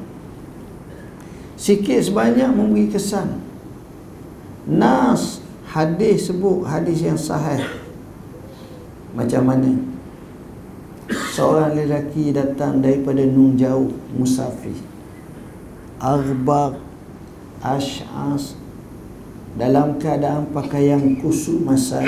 Sikit 1.57 2.05
sebanyak 2.05 2.53
memberi 2.53 2.93
kesan. 2.93 3.41
Nas 4.69 5.41
hadis 5.73 6.29
sebut 6.29 6.69
hadis 6.69 7.01
yang 7.01 7.17
sahih. 7.17 7.65
Macam 9.17 9.49
mana? 9.49 9.73
Seorang 11.33 11.73
lelaki 11.73 12.37
datang 12.37 12.85
daripada 12.85 13.25
nun 13.25 13.57
jauh 13.57 13.89
musafir. 14.13 14.77
Aghbar 15.97 16.77
ash'as 17.65 18.61
dalam 19.57 19.97
keadaan 19.97 20.53
pakaian 20.53 21.01
kusut 21.21 21.61
masal 21.65 22.05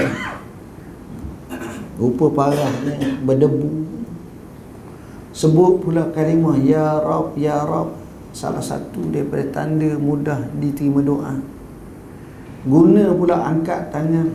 rupa 1.95 2.27
parahnya 2.33 3.23
berdebu 3.23 4.04
sebut 5.35 5.83
pula 5.83 6.15
kalimah 6.15 6.57
ya 6.63 7.03
rab 7.03 7.35
ya 7.35 7.67
rab. 7.67 7.91
Salah 8.35 8.63
satu 8.63 9.11
daripada 9.11 9.47
tanda 9.51 9.95
mudah 9.99 10.39
diterima 10.59 11.03
doa. 11.03 11.39
Guna 12.67 13.15
pula 13.15 13.47
angkat 13.47 13.91
tangan 13.91 14.31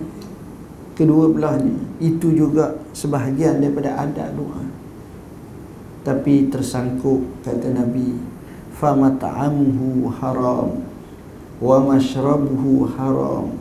kedua 0.95 1.31
belahnya. 1.31 1.79
Itu 2.03 2.35
juga 2.35 2.79
sebahagian 2.91 3.63
daripada 3.63 3.95
adat 3.99 4.35
doa. 4.35 4.63
Tapi 6.03 6.47
tersangkut 6.47 7.43
kata 7.43 7.75
nabi 7.75 8.15
fa 8.71 8.95
mat'amuhu 8.95 10.07
haram 10.19 10.79
wa 11.59 11.77
mashrabuhu 11.83 12.87
haram 12.95 13.51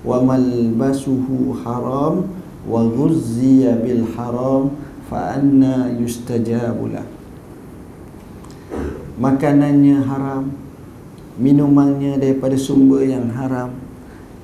wa 0.00 0.16
malbasuhu 0.24 1.52
haram 1.60 2.24
wa 2.64 2.80
ghuzziya 2.88 3.76
bil 3.84 4.08
haram 4.16 4.72
fa 5.06 5.38
anna 5.38 5.90
yustajabu 5.94 6.90
lah. 6.90 7.06
Makanannya 9.16 10.04
haram 10.04 10.52
minumannya 11.36 12.20
daripada 12.20 12.56
sumber 12.56 13.04
yang 13.04 13.32
haram 13.32 13.72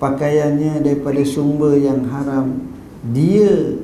pakaiannya 0.02 0.82
daripada 0.82 1.22
sumber 1.22 1.78
yang 1.78 2.04
haram 2.10 2.58
dia 3.14 3.78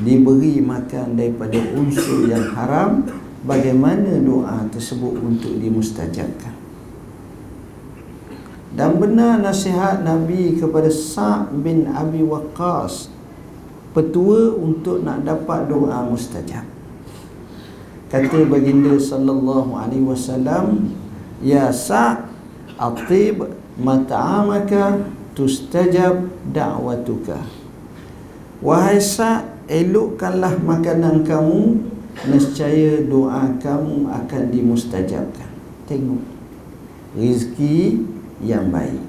diberi 0.00 0.62
makan 0.62 1.18
daripada 1.18 1.58
unsur 1.74 2.30
yang 2.30 2.52
haram 2.54 3.02
bagaimana 3.42 4.22
doa 4.22 4.70
tersebut 4.70 5.18
untuk 5.18 5.56
dimustajabkan? 5.58 6.54
Dan 8.76 9.00
benar 9.00 9.40
nasihat 9.40 10.04
Nabi 10.04 10.60
kepada 10.60 10.92
Sa' 10.92 11.48
bin 11.48 11.88
Abi 11.88 12.20
Waqqas 12.20 13.08
Petua 13.96 14.52
untuk 14.52 15.00
nak 15.00 15.24
dapat 15.24 15.72
doa 15.72 16.04
mustajab. 16.04 16.68
Kata 18.12 18.44
baginda 18.44 18.92
sallallahu 19.00 19.72
alaihi 19.72 20.04
wasallam 20.04 20.92
Ya 21.40 21.72
Sa' 21.72 22.28
atib 22.76 23.56
mata'amaka 23.80 25.00
tustajab 25.32 26.28
da'watuka. 26.52 27.40
Wahai 28.60 29.00
Sa' 29.00 29.48
elokkanlah 29.64 30.60
makanan 30.60 31.24
kamu 31.24 31.80
Nescaya 32.24 33.04
doa 33.04 33.44
kamu 33.60 34.08
akan 34.08 34.42
dimustajabkan. 34.48 35.52
Tengok 35.84 36.24
Rizki 37.12 38.00
yang 38.40 38.72
baik. 38.72 39.04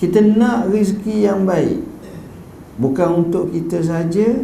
Kita 0.00 0.20
nak 0.24 0.72
rezeki 0.72 1.28
yang 1.28 1.44
baik 1.44 1.93
bukan 2.80 3.26
untuk 3.26 3.50
kita 3.50 3.82
saja 3.82 4.42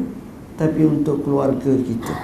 tapi 0.58 0.84
untuk 0.84 1.24
keluarga 1.24 1.72
kita. 1.80 2.14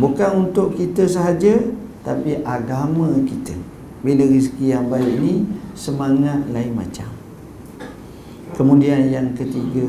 Bukan 0.00 0.48
untuk 0.48 0.78
kita 0.78 1.04
sahaja 1.04 1.60
tapi 2.06 2.40
agama 2.40 3.20
kita. 3.26 3.52
Bila 4.00 4.24
rezeki 4.24 4.66
yang 4.72 4.88
baik 4.88 5.20
ni 5.20 5.44
semangat 5.76 6.48
lain 6.48 6.72
macam. 6.72 7.10
Kemudian 8.56 9.12
yang 9.12 9.36
ketiga 9.36 9.84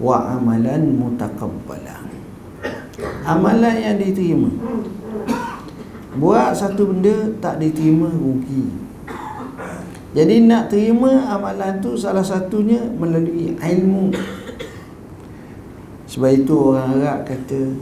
wa 0.00 0.36
amalan 0.36 0.96
mutaqabbala 0.96 2.06
amalan 3.26 3.76
yang 3.76 3.96
diterima. 4.00 4.50
Buat 6.16 6.56
satu 6.56 6.96
benda 6.96 7.36
tak 7.44 7.60
diterima 7.60 8.08
rugi 8.08 8.85
jadi 10.16 10.48
nak 10.48 10.72
terima 10.72 11.28
amalan 11.28 11.76
tu 11.84 11.92
salah 11.92 12.24
satunya 12.24 12.80
melalui 12.96 13.52
ilmu. 13.52 14.16
Sebab 16.08 16.30
itu 16.32 16.56
orang 16.56 16.96
Arab 16.96 17.28
kata 17.28 17.76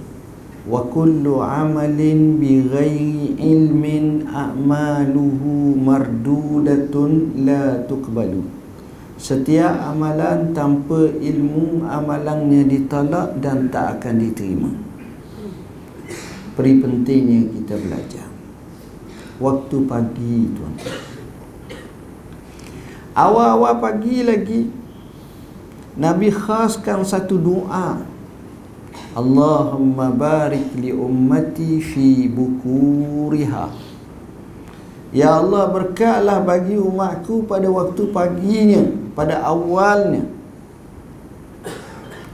wa 0.66 0.82
kullu 0.90 1.38
amalin 1.38 2.42
bi 2.42 2.66
ghairi 2.66 3.38
ilmin 3.38 4.26
a'maluhu 4.26 5.78
mardudatun 5.78 7.46
la 7.46 7.86
tuqbalu. 7.86 8.42
Setiap 9.14 9.94
amalan 9.94 10.50
tanpa 10.50 11.06
ilmu 11.14 11.86
amalannya 11.86 12.66
ditolak 12.66 13.38
dan 13.38 13.70
tak 13.70 14.02
akan 14.02 14.14
diterima. 14.18 14.74
Peri 16.58 16.82
pentingnya 16.82 17.46
kita 17.46 17.78
belajar. 17.78 18.26
Waktu 19.38 19.76
pagi 19.86 20.50
tuan 20.50 20.74
awal-awal 23.14 23.78
pagi 23.78 24.26
lagi 24.26 24.84
Nabi 25.94 26.26
khaskan 26.30 27.06
satu 27.06 27.38
doa. 27.38 28.02
Allahumma 29.14 30.10
barik 30.10 30.74
li 30.74 30.90
ummati 30.90 31.78
fi 31.78 32.26
bukuriha. 32.26 33.70
Ya 35.14 35.38
Allah 35.38 35.70
berkatlah 35.70 36.42
bagi 36.42 36.74
umatku 36.74 37.46
pada 37.46 37.70
waktu 37.70 38.10
paginya 38.10 38.82
Pada 39.14 39.46
awalnya. 39.46 40.26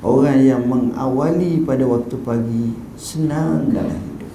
Orang 0.01 0.41
yang 0.41 0.65
mengawali 0.65 1.61
pada 1.61 1.85
waktu 1.85 2.17
pagi 2.25 2.73
Senang 2.97 3.69
dalam 3.69 4.01
hidup. 4.01 4.33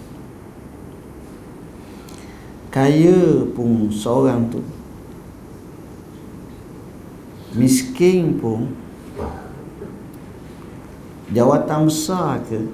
Kaya 2.70 3.50
pun 3.58 3.90
seorang 3.90 4.54
tu 4.54 4.62
Miskin 7.56 8.36
pun. 8.36 8.76
Jawatan 11.32 11.88
besar 11.88 12.44
ke? 12.44 12.68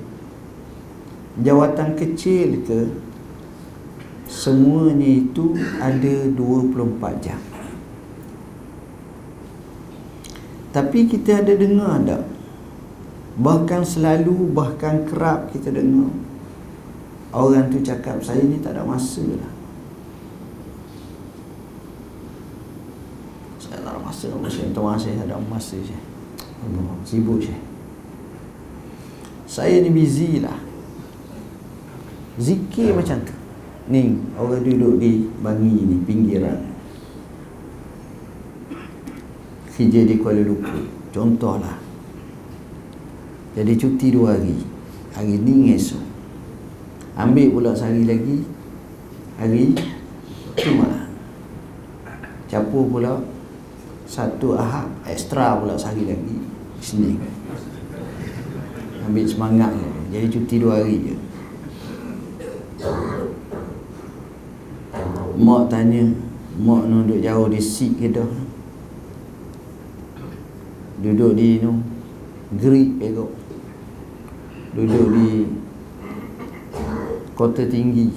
Jawatan 1.46 1.94
kecil 1.94 2.66
ke? 2.66 2.90
Semuanya 4.26 5.06
itu 5.06 5.54
ada 5.78 6.16
24 6.34 7.22
jam. 7.22 7.42
Tapi 10.72 11.00
kita 11.06 11.46
ada 11.46 11.54
dengar 11.54 12.02
tak? 12.02 12.24
Bahkan 13.38 13.82
selalu 13.86 14.50
bahkan 14.52 15.06
kerap 15.06 15.52
kita 15.54 15.70
dengar. 15.70 16.10
Orang 17.32 17.70
tu 17.70 17.80
cakap 17.80 18.20
saya 18.20 18.44
ni 18.44 18.60
tak 18.60 18.76
ada 18.76 18.84
masa 18.84 19.24
lah 19.24 19.51
saya 24.12 24.36
masa 24.36 24.62
saya 24.62 24.70
tak 24.70 24.76
ada 24.76 24.84
masa 24.84 25.08
saya 25.08 25.26
ada 25.26 25.40
masa 25.40 25.76
saya 25.80 26.02
sibuk 27.08 27.40
saya 27.42 27.72
saya 29.52 29.84
ni 29.84 29.92
busy 29.92 30.40
lah. 30.40 30.56
Zikir 32.40 32.96
macam 32.96 33.20
tu. 33.28 33.36
Ni 33.92 34.16
orang 34.40 34.64
duduk 34.64 34.96
di 34.96 35.28
Bangi 35.44 35.76
ni 35.92 36.00
pinggiran. 36.08 36.72
Kerja 39.76 40.08
di 40.08 40.16
Kuala 40.24 40.40
Lumpur. 40.48 40.88
Contohlah. 41.12 41.76
Jadi 43.60 43.76
cuti 43.76 44.08
dua 44.16 44.40
hari. 44.40 44.56
Hari 45.20 45.36
ni 45.44 45.76
esok. 45.76 46.00
Ambil 47.20 47.52
pula 47.52 47.76
sehari 47.76 48.08
lagi. 48.08 48.48
Hari 49.36 49.76
Cuma 50.56 51.12
Capur 52.48 52.88
pula 52.88 53.20
Satu 54.12 54.60
ahad 54.60 54.92
Ekstra 55.08 55.56
pula 55.56 55.80
sehari 55.80 56.04
lagi 56.04 56.36
Senin 56.84 57.16
ambil 59.12 59.26
semangat 59.28 59.72
je. 59.76 59.90
Jadi 60.14 60.26
cuti 60.32 60.56
dua 60.62 60.80
hari 60.80 60.96
je. 61.04 61.16
Mak 65.42 65.74
tanya, 65.74 66.06
mak 66.62 66.86
nu 66.86 67.04
duduk 67.04 67.20
jauh 67.20 67.48
di 67.50 67.60
seat 67.60 67.98
kita. 67.98 68.24
Duduk 71.02 71.34
di 71.34 71.60
nu 71.60 71.82
grip 72.56 73.02
pegok. 73.02 73.32
Duduk 74.78 75.08
di 75.18 75.30
kota 77.34 77.66
tinggi. 77.66 78.16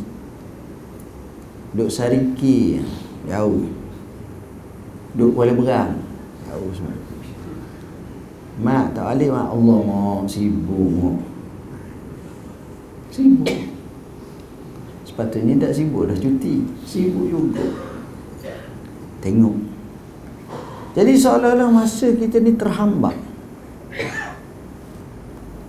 Duduk 1.73 1.91
Sariki 1.91 2.85
jauh. 3.25 3.84
Duduk 5.15 5.31
Kuala 5.39 5.55
Berang 5.55 6.15
jauh 6.55 6.71
semua. 6.71 6.95
Mak 8.63 8.95
tak 8.95 9.05
boleh 9.11 9.29
mak. 9.35 9.49
Allah 9.51 9.79
mak 9.83 10.31
sibuk 10.31 10.91
mak 11.03 11.19
Sibuk 13.11 13.59
Sepatutnya 15.03 15.59
tak 15.59 15.75
sibuk 15.75 16.07
dah 16.07 16.19
cuti. 16.19 16.63
Sibuk 16.87 17.27
juga. 17.31 17.67
Tengok. 19.19 19.57
Jadi 20.95 21.13
seolah-olah 21.19 21.71
masa 21.75 22.15
kita 22.15 22.39
ni 22.39 22.55
terhambat. 22.55 23.19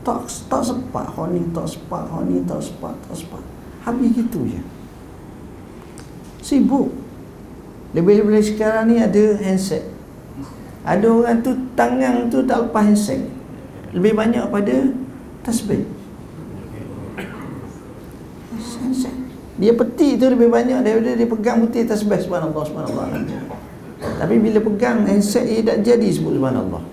Tak 0.06 0.22
tak 0.46 0.62
sepat 0.62 1.06
Honi 1.18 1.50
tak 1.50 1.66
sepat 1.66 2.06
Honi 2.14 2.46
tak 2.46 2.62
sepat 2.62 2.94
Tak 3.10 3.18
sepat 3.18 3.42
Habis 3.82 4.14
gitu 4.14 4.46
je. 4.46 4.62
Sibuk 6.46 6.94
Lebih-lebih 7.96 8.44
sekarang 8.44 8.92
ni 8.92 9.00
ada 9.00 9.40
handset. 9.40 9.88
Ada 10.84 11.08
orang 11.08 11.40
tu 11.42 11.56
tangan 11.74 12.28
tu 12.28 12.44
tak 12.44 12.68
lepas 12.68 12.84
handset. 12.84 13.24
Lebih 13.96 14.12
banyak 14.12 14.44
pada 14.52 14.92
tasbih 15.46 15.88
Dia 19.56 19.72
peti 19.72 20.20
tu 20.20 20.28
lebih 20.28 20.52
banyak 20.52 20.84
daripada 20.84 21.16
dia 21.16 21.28
pegang 21.32 21.64
putih 21.64 21.88
tasbih 21.88 22.20
subhanallah 22.20 22.64
subhanallah. 22.68 23.08
Tapi 24.20 24.36
bila 24.36 24.60
pegang 24.60 25.08
handset 25.08 25.48
dia 25.48 25.64
tak 25.64 25.80
jadi 25.80 26.08
sebut 26.12 26.36
subhanallah. 26.36 26.84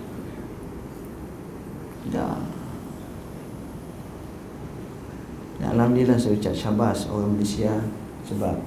Dah 2.07 2.39
Alhamdulillah 5.63 6.19
saya 6.19 6.37
ucap 6.37 6.53
syabas 6.53 7.07
orang 7.07 7.33
Malaysia 7.33 7.71
Sebab 8.29 8.61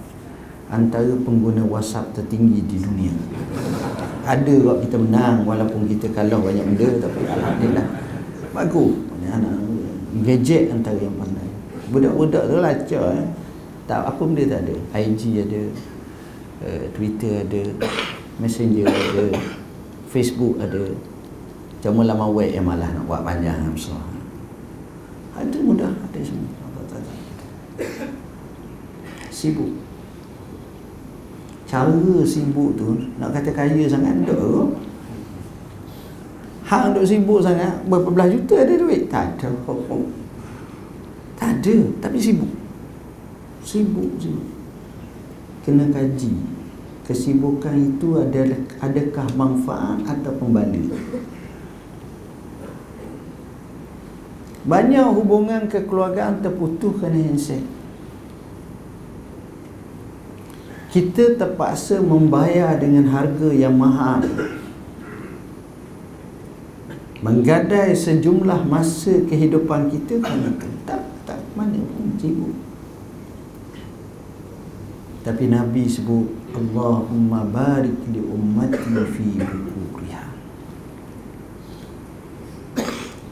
antara 0.67 1.15
pengguna 1.23 1.63
WhatsApp 1.63 2.11
tertinggi 2.11 2.59
di 2.67 2.77
dunia. 2.83 3.15
Ada 4.27 4.51
kok 4.51 4.79
kita 4.83 4.97
menang 4.99 5.47
walaupun 5.47 5.87
kita 5.87 6.11
kalah 6.11 6.43
banyak 6.43 6.67
benda 6.75 6.89
tapi 7.07 7.21
alhamdulillah 7.23 7.87
bagus. 8.51 8.95
Anak 9.27 9.55
gadget 10.23 10.71
antara 10.75 10.99
yang 10.99 11.15
pandai. 11.19 11.51
Budak-budak 11.91 12.45
tu 12.51 12.57
lacak 12.59 13.05
eh. 13.15 13.27
Tak 13.87 14.03
apa 14.03 14.23
benda 14.27 14.43
tak 14.51 14.61
ada. 14.67 14.75
IG 14.99 15.23
ada, 15.47 15.63
uh, 16.67 16.83
Twitter 16.91 17.47
ada, 17.47 17.63
Messenger 18.43 18.91
ada, 18.91 19.27
Facebook 20.11 20.59
ada. 20.59 20.91
Cuma 21.79 22.03
lama 22.03 22.27
web 22.27 22.51
yang 22.51 22.67
malah 22.67 22.91
nak 22.91 23.07
buat 23.07 23.23
panjang 23.23 23.71
besar. 23.71 24.03
Ada 25.39 25.59
mudah, 25.63 25.95
ada 25.95 26.19
semua. 26.19 26.51
Sibuk 29.31 29.86
cara 31.67 32.23
sibuk 32.23 32.79
tu 32.79 32.95
nak 33.19 33.35
kata 33.35 33.51
kaya 33.51 33.85
sangat 33.91 34.15
tak? 34.23 34.39
Hak 36.67 36.83
untuk 36.95 37.07
sibuk 37.07 37.43
sangat 37.43 37.75
berapa 37.91 38.09
belas 38.11 38.31
juta 38.33 38.63
ada 38.63 38.75
duit? 38.75 39.11
Tak 39.11 39.39
ada 39.39 39.51
tak 41.37 41.51
ada 41.61 41.77
tapi 42.01 42.19
sibuk. 42.23 42.53
Sibuk 43.67 44.15
sibuk. 44.23 44.49
Kena 45.67 45.91
kaji. 45.91 46.31
Kesibukan 47.07 47.75
itu 47.75 48.19
adalah 48.19 48.59
adakah 48.83 49.27
manfaat 49.39 50.03
atau 50.03 50.35
pembala 50.43 50.75
banyak 54.67 55.07
hubungan 55.15 55.71
kekeluargaan 55.71 56.43
terputus 56.43 56.99
kerana 56.99 57.23
handset 57.23 57.63
kita 60.97 61.37
terpaksa 61.37 62.01
membayar 62.01 62.73
dengan 62.81 63.13
harga 63.13 63.53
yang 63.53 63.77
mahal. 63.77 64.25
Menggadai 67.21 67.93
sejumlah 67.93 68.65
masa 68.65 69.21
kehidupan 69.29 69.93
kita 69.93 70.25
itu 70.25 70.69
tak 70.89 71.05
tak 71.29 71.37
mana 71.53 71.85
pun 71.85 72.17
sibuk. 72.17 72.57
Tapi 75.21 75.53
Nabi 75.53 75.85
sebut 75.85 76.33
Allahumma 76.57 77.45
barik 77.45 78.01
li 78.09 78.25
ummati 78.25 78.97
fi 79.13 79.27
bukuriha. 79.37 80.25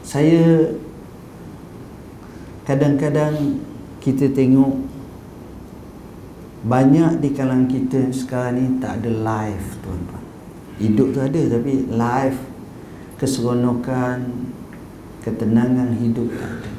Saya 0.05 0.69
kadang-kadang 2.69 3.57
kita 4.05 4.29
tengok 4.29 4.94
banyak 6.65 7.21
di 7.21 7.29
kalangan 7.37 7.69
kita 7.69 8.09
sekarang 8.09 8.57
ni 8.57 8.65
tak 8.81 8.97
ada 9.01 9.11
live 9.13 9.67
tuan-tuan. 9.85 10.25
Hidup 10.81 11.07
tu 11.13 11.19
ada 11.21 11.41
tapi 11.45 11.73
live 11.85 12.39
keseronokan 13.21 14.49
ketenangan 15.21 15.93
hidup 16.01 16.25
tak 16.33 16.51
ada. 16.57 16.71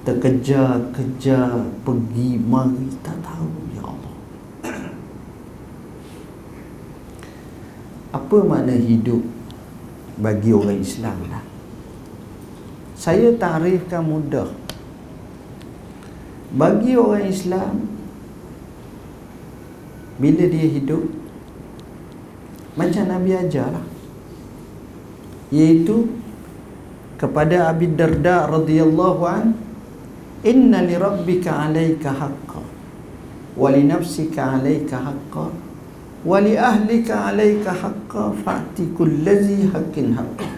Terkejar-kejar 0.00 1.68
pergi 1.84 2.40
mari 2.40 2.88
tak 3.04 3.20
tahu 3.20 3.52
ya 3.76 3.84
Allah. 3.84 4.16
Apa 8.16 8.36
makna 8.40 8.72
hidup 8.72 9.20
bagi 10.16 10.56
orang 10.56 10.80
Islam 10.80 11.28
lah? 11.28 11.44
Saya 12.96 13.36
tarifkan 13.36 14.00
mudah 14.00 14.48
bagi 16.50 16.98
orang 16.98 17.26
Islam 17.30 17.74
bila 20.20 20.44
dia 20.50 20.66
hidup 20.68 21.04
macam 22.74 23.04
Nabi 23.06 23.30
ajarlah. 23.34 23.86
Iaitu 25.50 26.06
kepada 27.18 27.68
Abi 27.68 27.90
Darda 27.92 28.46
radhiyallahu 28.48 29.22
an 29.26 29.52
inna 30.46 30.80
li 30.86 30.96
rabbika 30.96 31.68
alayka 31.68 32.16
haqqan 32.16 32.64
wa 33.58 33.68
li 33.68 33.84
nafsika 33.84 34.56
alayka 34.56 34.96
haqqan 34.96 35.52
wa 36.24 36.38
li 36.40 36.56
ahlika 36.56 37.28
alayka 37.28 37.76
haqqan 37.76 38.40
fa'ti 38.40 38.96
kullazi 38.96 39.68
haqqin 39.68 40.16
haqqan 40.16 40.52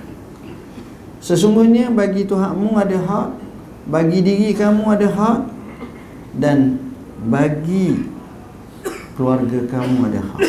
sesungguhnya 1.18 1.90
bagi 1.90 2.26
Tuhanmu 2.26 2.78
ada 2.78 2.98
hak 2.98 3.30
bagi 3.90 4.22
diri 4.22 4.54
kamu 4.54 4.86
ada 4.86 5.08
hak 5.10 5.40
dan 6.36 6.80
bagi 7.28 8.08
keluarga 9.14 9.58
kamu 9.68 10.08
ada 10.08 10.20
hak. 10.20 10.40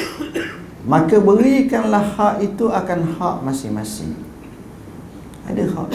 Maka 0.84 1.15
berikanlah 1.19 2.04
hak 2.04 2.36
itu 2.43 2.67
akan 2.67 3.00
hak 3.19 3.36
masing-masing. 3.43 4.15
Ada 5.48 5.63
hak. 5.67 5.89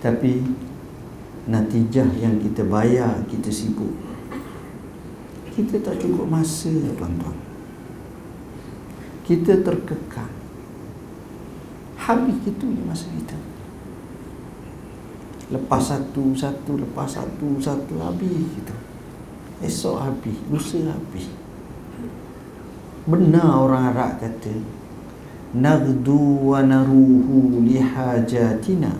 Tapi 0.00 0.32
natijah 1.48 2.08
yang 2.20 2.40
kita 2.40 2.64
bayar 2.64 3.24
kita 3.28 3.48
sibuk. 3.52 3.92
Kita 5.52 5.76
tak 5.84 6.00
cukup 6.00 6.28
masa 6.28 6.72
tuan-tuan. 6.96 7.36
Kita 9.28 9.60
terkekang. 9.60 10.32
Habis 12.00 12.36
itu 12.48 12.66
masa 12.88 13.06
kita 13.12 13.51
lepas 15.52 15.92
satu 15.92 16.32
satu 16.32 16.80
lepas 16.80 17.06
satu 17.06 17.60
satu 17.60 18.00
habis 18.00 18.48
gitu. 18.56 18.74
Esok 19.60 19.96
habis 20.00 20.36
lusa 20.48 20.80
habis. 20.88 21.28
Benar 23.04 23.62
orang 23.62 23.92
Arab 23.92 24.12
kata 24.18 24.54
nagdu 25.52 26.48
wa 26.48 26.64
naruhu 26.64 27.60
lihajatina 27.60 28.96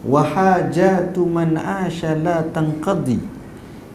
wa 0.00 0.24
hajatu 0.24 1.28
man 1.28 1.60
asha 1.60 2.16
la 2.16 2.40
tanqadi 2.48 3.20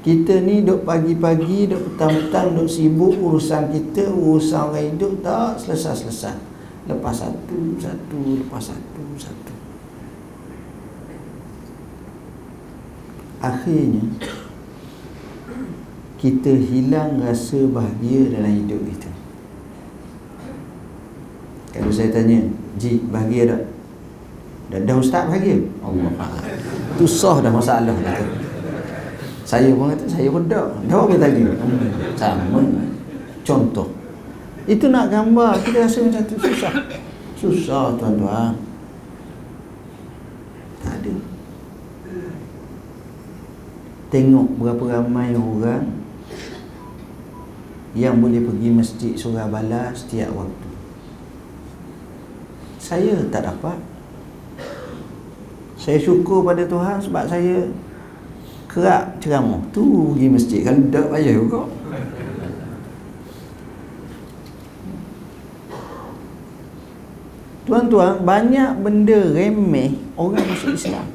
kita 0.06 0.38
ni 0.46 0.62
duk 0.62 0.86
pagi-pagi 0.86 1.74
duk 1.74 1.82
petang-petang 1.98 2.54
duk 2.54 2.70
sibuk 2.70 3.18
urusan 3.18 3.74
kita 3.74 4.06
urusan 4.14 4.70
orang 4.70 4.94
hidup 4.94 5.26
tak 5.26 5.58
selesai-selesai. 5.58 6.38
Lepas 6.86 7.26
satu 7.26 7.74
satu 7.82 8.46
lepas 8.46 8.62
satu 8.62 9.04
satu 9.18 9.55
akhirnya 13.42 14.04
kita 16.22 16.52
hilang 16.56 17.22
rasa 17.22 17.66
bahagia 17.70 18.34
dalam 18.34 18.52
hidup 18.52 18.82
kita 18.88 19.16
kalau 21.76 21.92
saya 21.92 22.08
tanya 22.16 22.40
Ji 22.80 23.04
bahagia 23.12 23.52
tak? 23.52 23.62
Dah, 24.72 24.80
dah 24.88 24.96
ustaz 24.96 25.28
bahagia? 25.28 25.60
Allah 25.84 26.12
Itu 26.96 27.06
sah 27.08 27.44
dah 27.44 27.52
masalah 27.52 27.96
kata. 28.00 28.26
Saya 29.44 29.76
pun 29.76 29.92
kata 29.92 30.08
saya 30.08 30.28
pun 30.32 30.48
tak 30.48 30.66
Dah 30.88 30.98
apa 31.04 31.16
tadi? 31.20 31.44
Sama 32.16 32.60
Contoh 33.46 33.88
Itu 34.66 34.90
nak 34.90 35.12
gambar 35.12 35.62
Kita 35.62 35.86
rasa 35.86 36.02
macam 36.08 36.24
tu 36.26 36.36
susah 36.40 36.74
Susah 37.38 37.94
tuan-tuan 38.00 38.56
Tak 40.82 40.96
ada 40.98 41.14
Tengok 44.16 44.48
berapa 44.64 44.84
ramai 44.96 45.36
orang 45.36 45.92
Yang 47.92 48.16
boleh 48.16 48.42
pergi 48.48 48.70
masjid 48.72 49.12
surah 49.12 49.52
bala 49.52 49.92
setiap 49.92 50.32
waktu. 50.32 50.70
Saya 52.80 53.20
tak 53.28 53.44
dapat. 53.44 53.76
Saya 55.76 56.00
syukur 56.00 56.48
pada 56.48 56.64
Tuhan 56.64 57.04
sebab 57.04 57.28
saya 57.28 57.68
Kerak 58.72 59.20
ceramah. 59.20 59.60
Tu 59.76 59.84
pergi 59.84 60.28
masjid 60.32 60.60
Kalau 60.64 60.88
tak 60.96 61.12
payah 61.12 61.36
juga. 61.36 61.68
Tuan-tuan, 67.68 68.24
banyak 68.24 68.80
benda 68.80 69.20
remeh 69.36 70.00
orang 70.16 70.46
masuk 70.48 70.72
Islam. 70.72 71.15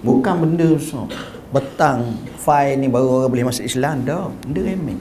Bukan 0.00 0.34
benda 0.40 0.66
besar. 0.72 1.04
Betang, 1.50 2.16
file 2.40 2.78
ni 2.78 2.86
baru 2.88 3.24
orang 3.26 3.30
boleh 3.34 3.46
masuk 3.50 3.66
Islam. 3.66 4.06
Dah, 4.06 4.32
benda 4.46 4.60
remeh. 4.64 5.00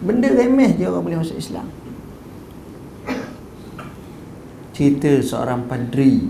Benda 0.00 0.28
remeh 0.32 0.70
je 0.78 0.86
orang 0.86 1.04
boleh 1.04 1.18
masuk 1.18 1.36
Islam. 1.36 1.66
Cerita 4.76 5.12
seorang 5.20 5.68
padri 5.68 6.24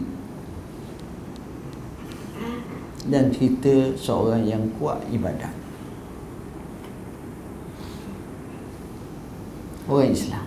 dan 3.06 3.30
cerita 3.34 3.94
seorang 3.98 4.46
yang 4.46 4.70
kuat 4.78 5.02
ibadat. 5.10 5.54
Orang 9.90 10.14
Islam. 10.14 10.46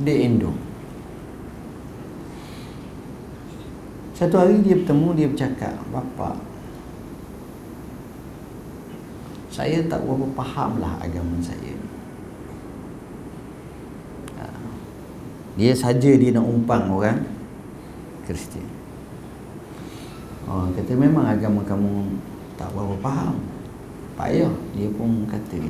Dia 0.00 0.16
Indo. 0.28 0.65
Satu 4.16 4.40
hari 4.40 4.64
dia 4.64 4.80
bertemu, 4.80 5.08
dia 5.12 5.28
bercakap, 5.28 5.76
Bapa, 5.92 6.40
saya 9.52 9.84
tak 9.84 10.00
berapa 10.08 10.24
faham 10.40 10.80
lah 10.80 10.96
agama 11.04 11.36
saya. 11.44 11.76
Ha. 14.40 14.48
Dia 15.60 15.76
saja 15.76 16.16
dia 16.16 16.32
nak 16.32 16.48
umpang 16.48 16.88
orang 16.88 17.28
Kristian. 18.24 18.64
Oh, 20.48 20.68
kata 20.72 20.96
memang 20.96 21.28
agama 21.28 21.60
kamu 21.64 22.16
tak 22.56 22.72
berapa 22.72 22.96
faham. 23.04 23.36
Payah. 24.16 24.52
Dia 24.72 24.88
pun 24.96 25.28
kata. 25.28 25.60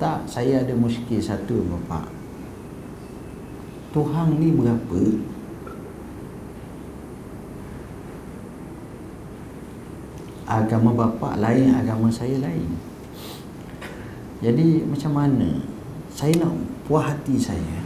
Tak, 0.00 0.24
saya 0.24 0.64
ada 0.64 0.72
muskil 0.72 1.20
satu 1.20 1.60
bapa. 1.68 2.08
Tuhan 3.92 4.40
ni 4.40 4.56
berapa? 4.56 5.00
Agama 10.44 10.92
bapa 10.92 11.36
lain 11.40 11.72
agama 11.72 12.08
saya 12.12 12.40
lain. 12.40 12.68
Jadi 14.44 14.84
macam 14.84 15.12
mana? 15.16 15.60
Saya 16.12 16.36
nak 16.40 16.54
puas 16.84 17.08
hati 17.10 17.40
saya. 17.40 17.80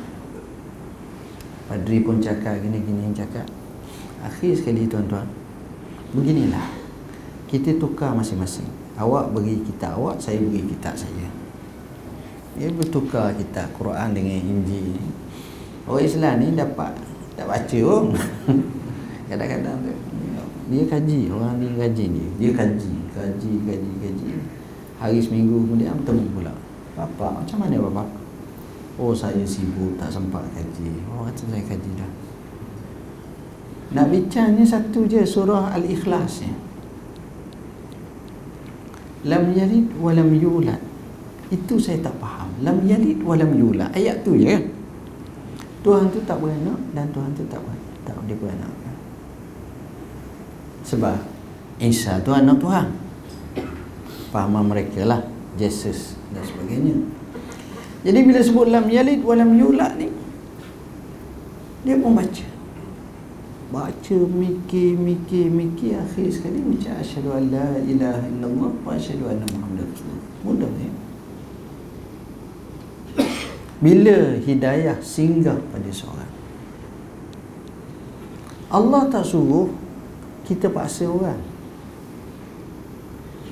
Padri 1.70 2.00
pun 2.00 2.18
cakap 2.18 2.58
gini-gini 2.64 3.12
cakap 3.12 3.44
akhir 4.24 4.52
sekali 4.58 4.88
tuan-tuan 4.90 5.28
beginilah. 6.12 6.68
Kita 7.48 7.76
tukar 7.80 8.12
masing-masing. 8.12 8.68
Awak 8.98 9.32
bagi 9.32 9.62
kita 9.62 9.94
awak 9.94 10.20
saya 10.20 10.42
bagi 10.42 10.64
kita 10.74 10.90
saya. 10.92 11.28
Dia 12.58 12.68
bertukar 12.74 13.32
kita 13.38 13.70
Quran 13.78 14.12
dengan 14.12 14.38
Injil 14.42 14.98
orang 15.88 16.04
Islam 16.04 16.34
ni 16.44 16.48
dapat 16.52 16.92
tak 17.32 17.48
baca 17.48 17.78
pun 17.80 18.12
kadang-kadang 19.32 19.78
dia 20.68 20.84
kaji 20.84 21.32
orang 21.32 21.56
ni 21.56 21.72
kaji 21.80 22.04
ni. 22.12 22.24
Dia 22.36 22.52
kaji 22.52 22.92
kaji 23.16 23.52
kaji 23.64 23.92
kaji. 24.04 24.26
Hari 25.00 25.16
seminggu 25.16 25.64
kemudian 25.64 25.96
bertemu 25.96 26.24
pula. 26.36 26.52
Bapak 26.92 27.40
macam 27.40 27.56
mana 27.64 27.76
bapak? 27.88 28.08
Oh 29.00 29.16
saya 29.16 29.40
sibuk 29.48 29.96
tak 29.96 30.12
sempat 30.12 30.44
kaji. 30.52 30.92
Oh 31.08 31.24
kata 31.24 31.42
saya 31.48 31.64
kaji 31.64 31.90
dah. 31.96 32.12
Nak 33.96 34.06
bincang 34.12 34.60
ni 34.60 34.68
satu 34.68 35.08
je 35.08 35.24
surah 35.24 35.72
Al-Ikhlas 35.72 36.44
ni. 36.44 36.52
Lam 39.24 39.48
yalid 39.56 39.96
wa 39.96 40.12
lam 40.12 40.28
yulad. 40.36 40.80
Itu 41.48 41.80
saya 41.80 41.96
tak 42.04 42.20
faham. 42.20 42.52
Lam 42.60 42.84
yalid 42.84 43.24
wa 43.24 43.40
lam 43.40 43.56
yulad. 43.56 43.88
Ayat 43.96 44.20
tu 44.20 44.36
je 44.36 44.52
kan? 44.52 44.64
Tuhan 45.80 46.12
tu 46.12 46.20
tak 46.28 46.36
beranak 46.44 46.76
dan 46.92 47.08
Tuhan 47.16 47.32
tu 47.32 47.46
tak 47.48 47.62
beranak 47.64 47.96
Tak 48.04 48.14
dia 48.28 48.36
beranak 48.36 48.87
Sebab 50.88 51.16
Isa 51.78 52.18
tu 52.24 52.32
anak 52.32 52.58
Tuhan. 52.58 52.88
Fahaman 54.32 54.72
mereka 54.72 55.04
lah 55.04 55.22
Jesus 55.60 56.16
dan 56.32 56.42
sebagainya. 56.42 56.96
Jadi 58.02 58.18
bila 58.24 58.40
sebut 58.40 58.66
lam 58.72 58.88
yalid 58.88 59.20
wa 59.20 59.34
lam 59.36 59.52
yulad 59.52 60.00
ni 60.00 60.08
dia 61.84 61.94
pun 62.00 62.16
baca. 62.16 62.46
Baca 63.68 64.16
mikir 64.16 64.96
mikir 64.96 65.52
mikir 65.52 66.00
akhir 66.00 66.32
sekali 66.32 66.64
baca 66.64 67.04
asyhadu 67.04 67.36
an 67.36 67.44
la 67.52 67.68
ilaha 67.84 68.24
illallah 68.24 68.72
wa 68.80 68.90
asyhadu 68.96 69.28
anna 69.28 69.44
muhammadar 69.52 69.86
rasulullah. 69.92 70.28
Mudah 70.42 70.70
ni 70.72 70.88
bila 73.78 74.34
hidayah 74.42 74.98
singgah 74.98 75.54
pada 75.70 75.90
seorang 75.94 76.32
Allah 78.68 79.06
tak 79.06 79.22
suruh 79.22 79.70
kita 80.48 80.72
paksa 80.72 81.04
orang. 81.04 81.36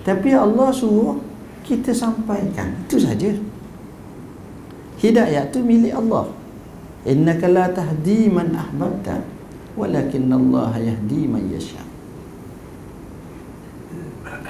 Tapi 0.01 0.33
Allah 0.33 0.73
suruh 0.73 1.21
kita 1.61 1.93
sampaikan. 1.93 2.73
Itu 2.89 2.97
saja. 2.97 3.37
Hidayah 4.97 5.53
itu 5.53 5.61
milik 5.61 5.93
Allah. 5.93 6.33
Innaka 7.05 7.53
la 7.53 7.69
tahdi 7.69 8.33
man 8.33 8.57
ahbabta 8.57 9.21
walakin 9.77 10.33
Allah 10.33 10.73
yahdi 10.81 11.29
man 11.29 11.45
yasha. 11.53 11.85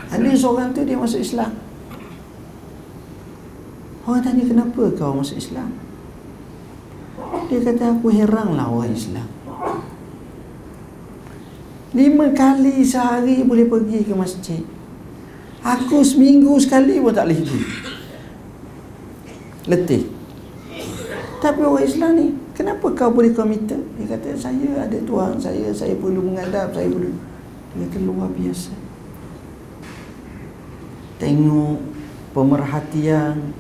Ada 0.07 0.31
seorang 0.39 0.71
tu 0.71 0.87
dia 0.87 0.95
masuk 0.95 1.19
Islam. 1.19 1.51
Orang 4.07 4.23
tanya 4.23 4.47
kenapa 4.47 4.87
kau 4.95 5.19
masuk 5.19 5.35
Islam? 5.35 5.75
Dia 7.51 7.59
kata 7.59 7.99
aku 7.99 8.15
heranlah 8.15 8.71
orang 8.71 8.95
Islam 8.95 9.36
lima 11.95 12.33
kali 12.35 12.83
sehari 12.83 13.47
boleh 13.47 13.69
pergi 13.69 14.03
ke 14.03 14.15
masjid. 14.17 14.63
Aku 15.63 16.03
seminggu 16.03 16.55
sekali 16.59 16.99
pun 16.99 17.15
tak 17.15 17.31
boleh 17.31 17.39
pergi. 17.43 17.61
Letih. 19.67 20.03
Tapi 21.37 21.61
orang 21.63 21.85
Islam 21.85 22.11
ni 22.17 22.27
Kenapa 22.57 22.89
kau 22.97 23.13
boleh 23.13 23.37
committed 23.37 23.79
Dia 24.01 24.17
kata 24.17 24.33
saya 24.33 24.89
ada 24.89 24.97
Tuhan 24.97 25.37
saya 25.37 25.69
Saya 25.69 25.93
perlu 26.01 26.25
mengadap 26.25 26.73
Saya 26.73 26.89
perlu. 26.89 27.13
Dia 27.77 27.85
kata 27.85 27.99
luar 28.09 28.33
biasa. 28.33 28.73
Tengok 31.21 31.79
Pemerhatian 32.33 33.53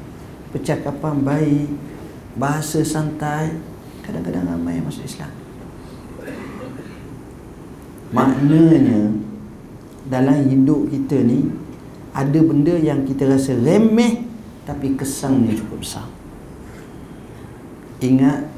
Percakapan 0.51 1.15
baik 1.21 1.69
Bahasa 2.35 2.81
santai 2.81 3.53
Kadang-kadang 4.01 4.49
ramai 4.49 4.81
yang 4.81 4.89
masuk 4.89 5.05
Islam 5.05 5.46
Maknanya 8.15 9.11
Dalam 10.07 10.47
hidup 10.47 10.87
kita 10.91 11.19
ni 11.27 11.51
Ada 12.15 12.39
benda 12.39 12.75
yang 12.79 13.03
kita 13.03 13.27
rasa 13.27 13.57
remeh 13.59 14.23
Tapi 14.67 14.99
kesannya 14.99 15.55
cukup 15.55 15.79
besar. 15.79 16.07
Ingat 18.03 18.51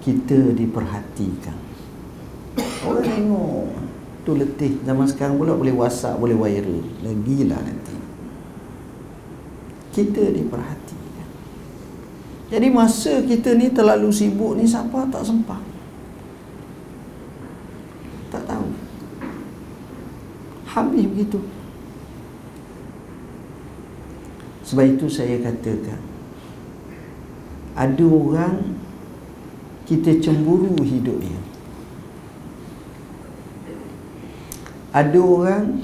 kita 0.00 0.54
diperhatikan. 0.56 1.58
Orang 2.86 3.04
tengok. 3.04 3.68
Tu 4.22 4.32
letih. 4.32 4.72
Zaman 4.86 5.04
sekarang 5.10 5.34
pula 5.36 5.58
boleh 5.58 5.74
whatsapp 5.74 6.14
boleh 6.14 6.38
viral. 6.38 6.80
Lagilah 7.02 7.58
nanti. 7.58 7.96
Kita 9.92 10.30
diperhatikan. 10.30 11.28
Jadi 12.54 12.66
masa 12.70 13.18
kita 13.26 13.58
ni 13.58 13.74
terlalu 13.74 14.08
sibuk 14.14 14.54
ni 14.54 14.62
siapa 14.62 15.10
tak 15.10 15.26
sempat 15.26 15.60
tak 18.30 18.46
tahu 18.46 18.66
habis 20.70 21.04
begitu. 21.06 21.42
Sebab 24.70 24.86
itu 24.86 25.10
saya 25.10 25.42
katakan 25.42 25.98
ada 27.74 28.06
orang 28.06 28.78
kita 29.90 30.22
cemburu 30.22 30.78
hidup 30.78 31.18
dia. 31.18 31.42
Ada 34.94 35.18
orang 35.18 35.82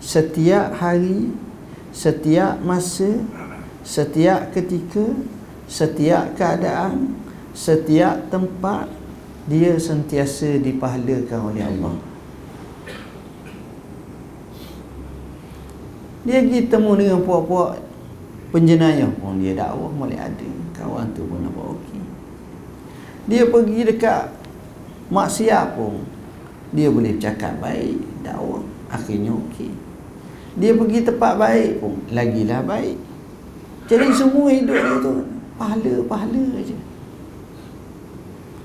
setiap 0.00 0.76
hari 0.76 1.32
setiap 1.92 2.60
masa 2.64 3.20
setiap 3.84 4.50
ketika 4.56 5.04
setiap 5.68 6.32
keadaan 6.36 7.16
setiap 7.52 8.32
tempat 8.32 8.88
dia 9.46 9.76
sentiasa 9.76 10.56
dipahalakan 10.58 11.52
oleh 11.52 11.62
Allah 11.64 12.11
dia 16.22 16.38
pergi 16.38 16.70
temu 16.70 16.94
dengan 16.94 17.18
puak-puak 17.26 17.82
penjenayah. 18.54 19.10
Pun 19.18 19.42
dia 19.42 19.58
dakwah 19.58 19.90
boleh 19.90 20.18
ada. 20.18 20.48
Kawan 20.78 21.10
tu 21.14 21.26
pun 21.26 21.42
nampak 21.42 21.66
okey. 21.78 22.02
Dia 23.26 23.42
pergi 23.50 23.80
dekat 23.86 24.30
maksiat 25.10 25.74
pun 25.74 26.02
dia 26.70 26.88
boleh 26.88 27.18
cakap 27.18 27.58
baik 27.58 27.98
dakwah 28.22 28.62
akhirnya 28.86 29.34
okey. 29.34 29.70
Dia 30.58 30.78
pergi 30.78 30.98
tempat 31.02 31.32
baik 31.40 31.82
pun 31.82 31.98
lagilah 32.14 32.62
baik. 32.62 32.98
Jadi 33.90 34.06
semua 34.14 34.46
hidup 34.54 34.78
dia 34.78 34.96
tu 35.02 35.12
pahala-pahala 35.58 36.42
aja. 36.54 36.78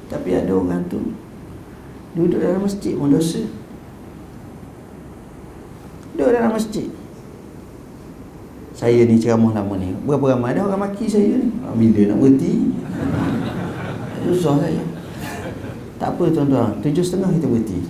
Tapi 0.08 0.30
ada 0.38 0.52
orang 0.54 0.86
tu 0.88 1.02
duduk 2.14 2.38
dalam 2.38 2.62
masjid 2.62 2.94
pun 2.94 3.10
dosa. 3.10 3.42
Duduk 6.14 6.30
dalam 6.34 6.54
masjid 6.54 6.88
saya 8.78 9.10
ni 9.10 9.18
ceramah 9.18 9.58
lama 9.58 9.74
ni. 9.82 9.90
Berapa 10.06 10.38
ramai? 10.38 10.54
Dah 10.54 10.70
orang 10.70 10.86
maki 10.86 11.10
saya 11.10 11.42
ni. 11.42 11.50
Ah, 11.66 11.74
bila 11.74 12.14
nak 12.14 12.18
berhenti? 12.22 12.78
Susah 14.22 14.62
saya. 14.62 14.84
Tak 15.98 16.14
apa 16.14 16.24
tuan-tuan. 16.30 16.78
Tujuh 16.86 17.02
setengah 17.02 17.34
kita 17.42 17.50
berhenti. 17.50 17.82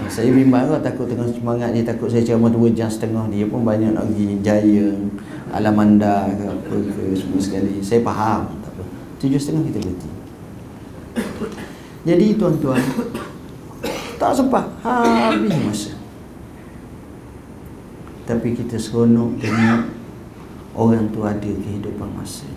Ah, 0.00 0.08
saya 0.08 0.32
bimbang 0.32 0.72
lah 0.72 0.80
takut 0.80 1.04
tengah 1.04 1.28
semangat 1.28 1.76
ni. 1.76 1.84
Takut 1.84 2.08
saya 2.08 2.24
ceramah 2.24 2.48
dua 2.48 2.72
jam 2.72 2.88
setengah 2.88 3.28
dia 3.28 3.44
pun 3.44 3.68
banyak 3.68 3.92
nak 3.92 4.08
pergi 4.08 4.40
jaya 4.40 4.96
alamanda 5.52 6.24
ke 6.32 6.44
apa 6.48 6.76
ke 6.96 7.02
semua 7.12 7.36
sekali. 7.36 7.76
Saya 7.84 8.00
faham 8.00 8.48
tak 8.64 8.72
apa. 8.72 8.82
Tujuh 9.20 9.36
setengah 9.36 9.68
kita 9.68 9.78
berhenti. 9.84 10.10
Jadi 12.08 12.26
tuan-tuan 12.40 12.80
tak 14.16 14.32
sempat 14.32 14.64
habis 14.80 15.52
masa 15.60 15.92
tapi 18.26 18.58
kita 18.58 18.74
seronok 18.74 19.38
tengok 19.38 19.82
orang 20.74 21.06
tu 21.14 21.22
ada 21.22 21.46
kehidupan 21.46 22.10
masa. 22.10 22.50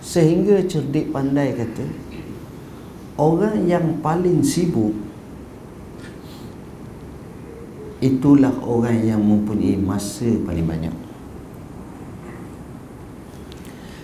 Sehingga 0.00 0.64
cerdik 0.64 1.12
pandai 1.12 1.52
kata 1.52 1.84
orang 3.20 3.68
yang 3.68 4.00
paling 4.00 4.40
sibuk 4.40 4.96
itulah 8.00 8.56
orang 8.64 9.04
yang 9.04 9.20
mempunyai 9.20 9.76
masa 9.76 10.26
paling 10.48 10.64
banyak. 10.64 10.96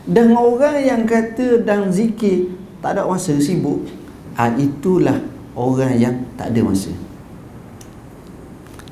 Dan 0.07 0.37
orang 0.37 0.79
yang 0.85 1.03
kata 1.09 1.65
dan 1.65 1.91
zikir 1.91 2.53
tak 2.85 2.95
ada 2.95 3.09
masa 3.09 3.35
sibuk 3.41 3.89
ah, 4.37 4.53
itulah 4.55 5.19
orang 5.57 5.97
yang 5.97 6.15
tak 6.37 6.53
ada 6.53 6.61
masa 6.63 6.93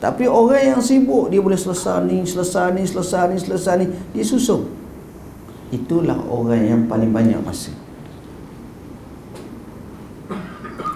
tapi 0.05 0.29
orang 0.29 0.77
yang 0.77 0.81
sibuk 0.85 1.33
dia 1.33 1.41
boleh 1.41 1.57
selesai 1.57 2.05
ni, 2.05 2.21
selesai 2.29 2.77
ni, 2.77 2.85
selesai 2.85 3.33
ni, 3.33 3.37
selesai 3.41 3.75
ni, 3.81 3.87
dia 4.13 4.21
susung. 4.21 4.69
Itulah 5.73 6.21
orang 6.29 6.61
yang 6.61 6.81
paling 6.85 7.09
banyak 7.09 7.41
masa. 7.41 7.73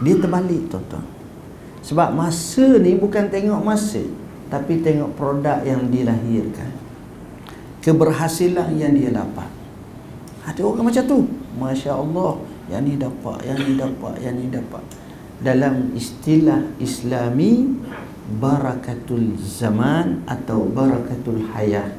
Dia 0.05 0.13
terbalik 0.21 0.69
tuan-tuan. 0.69 1.01
Sebab 1.81 2.13
masa 2.13 2.77
ni 2.85 3.01
bukan 3.01 3.33
tengok 3.33 3.65
masa, 3.65 4.05
tapi 4.53 4.85
tengok 4.85 5.17
produk 5.17 5.65
yang 5.65 5.89
dilahirkan. 5.89 6.69
Keberhasilan 7.81 8.77
yang 8.77 8.93
dia 8.93 9.09
dapat. 9.09 9.49
Ada 10.45 10.61
orang 10.61 10.85
macam 10.85 11.05
tu. 11.09 11.25
Masya 11.57 11.97
Allah, 11.97 12.45
yang 12.69 12.85
ni 12.85 13.01
dapat, 13.01 13.41
yang 13.41 13.57
ni 13.57 13.73
dapat, 13.73 14.15
yang 14.21 14.37
ni 14.37 14.53
dapat. 14.53 14.85
dalam 15.39 15.95
istilah 15.95 16.67
islami 16.83 17.79
barakatul 18.29 19.41
zaman 19.41 20.21
atau 20.29 20.69
barakatul 20.69 21.49
hayah. 21.57 21.97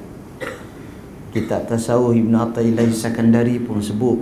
Kitab 1.33 1.65
tasawuf 1.65 2.13
Ibn 2.13 2.33
Atta'illah 2.49 2.89
Sakandari 2.93 3.57
pun 3.57 3.81
sebut 3.81 4.21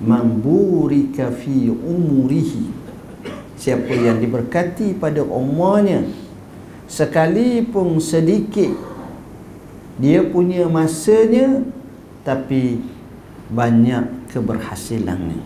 mamburika 0.00 1.28
fi 1.28 1.68
umurihi. 1.68 2.72
Siapa 3.58 3.90
yang 3.90 4.22
diberkati 4.22 4.96
pada 4.96 5.20
umurnya 5.20 6.06
sekalipun 6.88 7.98
sedikit 7.98 8.70
dia 9.98 10.22
punya 10.22 10.70
masanya 10.70 11.66
tapi 12.22 12.80
banyak 13.50 14.30
keberhasilannya. 14.30 15.42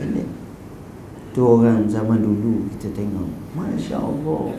Ini 0.00 0.39
tu 1.30 1.40
orang 1.46 1.86
zaman 1.86 2.22
dulu 2.22 2.66
kita 2.76 2.94
tengok. 2.94 3.30
Masya 3.54 3.96
Allah 3.98 4.54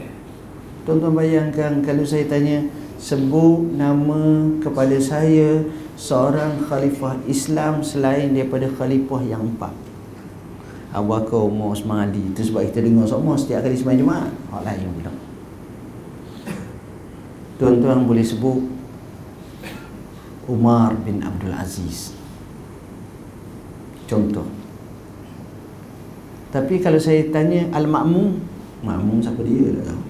tuan-tuan 0.82 1.14
bayangkan 1.14 1.80
kalau 1.86 2.02
saya 2.02 2.26
tanya 2.26 2.66
sebut 2.98 3.78
nama 3.78 4.50
kepada 4.60 4.98
saya 4.98 5.62
seorang 5.94 6.66
khalifah 6.66 7.22
Islam 7.30 7.86
selain 7.86 8.34
daripada 8.34 8.66
khalifah 8.66 9.22
yang 9.26 9.46
empat. 9.56 9.74
Abu 10.92 11.16
Bakar, 11.16 11.48
Umar, 11.48 11.72
Osman 11.72 12.12
Ali. 12.12 12.20
Itu 12.36 12.44
sebab 12.44 12.68
kita 12.68 12.84
dengar 12.84 13.08
semua 13.08 13.40
setiap 13.40 13.64
kali 13.64 13.80
sembahyang 13.80 14.04
Jumaat. 14.04 14.32
Hak 14.52 14.62
lain 14.68 14.92
pula 15.00 15.14
tuan-tuan 17.62 18.10
boleh 18.10 18.26
sebut 18.26 18.58
Umar 20.50 20.98
bin 21.06 21.22
Abdul 21.22 21.54
Aziz. 21.54 22.18
Contoh 24.10 24.61
tapi 26.52 26.84
kalau 26.84 27.00
saya 27.00 27.24
tanya 27.32 27.72
Al-Ma'mum? 27.72 28.36
Ma'mum 28.84 29.24
siapa 29.24 29.40
dia? 29.48 29.72
tak 29.80 29.88
tahu 29.88 30.04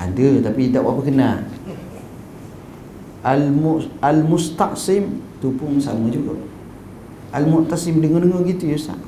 ada 0.00 0.28
tapi 0.44 0.62
tak 0.68 0.84
apa 0.84 1.02
kenal. 1.04 1.38
Al-Mustaqsim? 4.04 5.04
Tu 5.40 5.48
pun 5.56 5.80
sama 5.80 6.12
juga. 6.12 6.36
Al-Muqtasim 7.32 8.04
dengar-dengar 8.04 8.44
gitu 8.44 8.68
ya 8.68 8.76
Ustaz. 8.76 9.00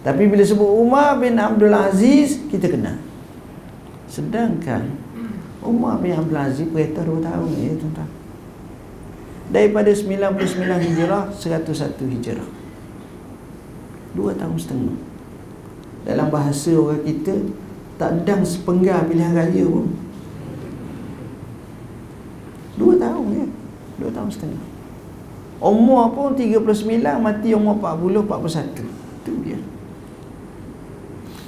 Tapi 0.00 0.30
bila 0.30 0.40
sebut 0.40 0.70
Umar 0.70 1.18
bin 1.18 1.34
Abdul 1.34 1.74
Aziz 1.74 2.38
Kita 2.46 2.70
kenal. 2.70 2.96
Sedangkan 4.08 4.86
Umar 5.60 6.00
bin 6.00 6.16
Abdul 6.16 6.40
Aziz 6.40 6.64
Perintah 6.72 7.04
2 7.04 7.20
tahun 7.20 7.48
ya 7.58 7.74
tuan-tuan. 7.76 8.10
Daripada 9.52 9.90
99 9.92 10.56
Hijrah 10.88 11.28
101 11.36 12.14
Hijrah 12.16 12.48
2 14.16 14.40
tahun 14.40 14.56
setengah. 14.56 14.96
Dalam 16.06 16.32
bahasa 16.32 16.72
orang 16.72 17.02
kita 17.04 17.34
Tak 17.96 18.28
dang 18.28 18.44
sepenggar 18.44 19.08
pilihan 19.08 19.32
raya 19.32 19.64
pun. 19.64 19.88
Dua 22.76 22.94
tahun 23.00 23.26
ya. 23.32 23.46
Dua 23.96 24.10
tahun 24.12 24.28
setengah. 24.28 24.64
Umur 25.56 26.12
pun 26.12 26.36
39 26.36 26.92
Mati 27.16 27.56
umur 27.56 27.80
40 27.80 28.28
41 28.28 28.84
Itu 29.24 29.32
dia. 29.40 29.56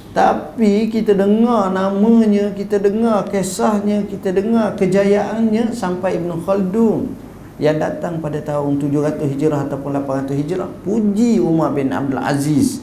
Tapi 0.09 0.89
kita 0.89 1.13
dengar 1.13 1.69
namanya 1.69 2.49
Kita 2.57 2.81
dengar 2.81 3.29
kisahnya 3.29 4.09
Kita 4.09 4.33
dengar 4.33 4.73
kejayaannya 4.73 5.69
Sampai 5.69 6.17
Ibn 6.17 6.41
Khaldun 6.41 7.28
Yang 7.59 7.77
datang 7.83 8.23
pada 8.23 8.39
tahun 8.39 8.79
700 8.79 9.19
Hijrah 9.35 9.67
Ataupun 9.67 9.91
800 9.99 10.31
Hijrah 10.31 10.71
Puji 10.87 11.43
Umar 11.43 11.75
bin 11.75 11.91
Abdul 11.91 12.23
Aziz 12.23 12.79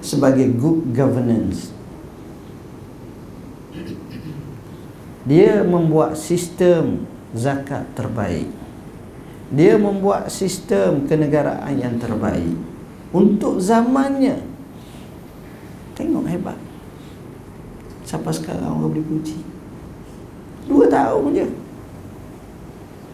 Sebagai 0.00 0.48
good 0.56 0.96
governance. 0.96 1.74
Dia 5.28 5.60
membuat 5.60 6.16
sistem 6.16 7.04
zakat 7.36 7.84
terbaik. 7.92 8.48
Dia 9.52 9.76
membuat 9.76 10.32
sistem 10.32 11.04
kenegaraan 11.04 11.76
yang 11.76 12.00
terbaik. 12.00 12.56
Untuk 13.12 13.60
zamannya. 13.60 14.40
Tengok 15.98 16.24
hebat. 16.24 16.58
Siapa 18.08 18.32
sekarang 18.32 18.80
orang 18.80 18.90
boleh 18.90 19.06
puji. 19.06 19.38
Dua 20.66 20.88
tahun 20.88 21.36
je 21.36 21.46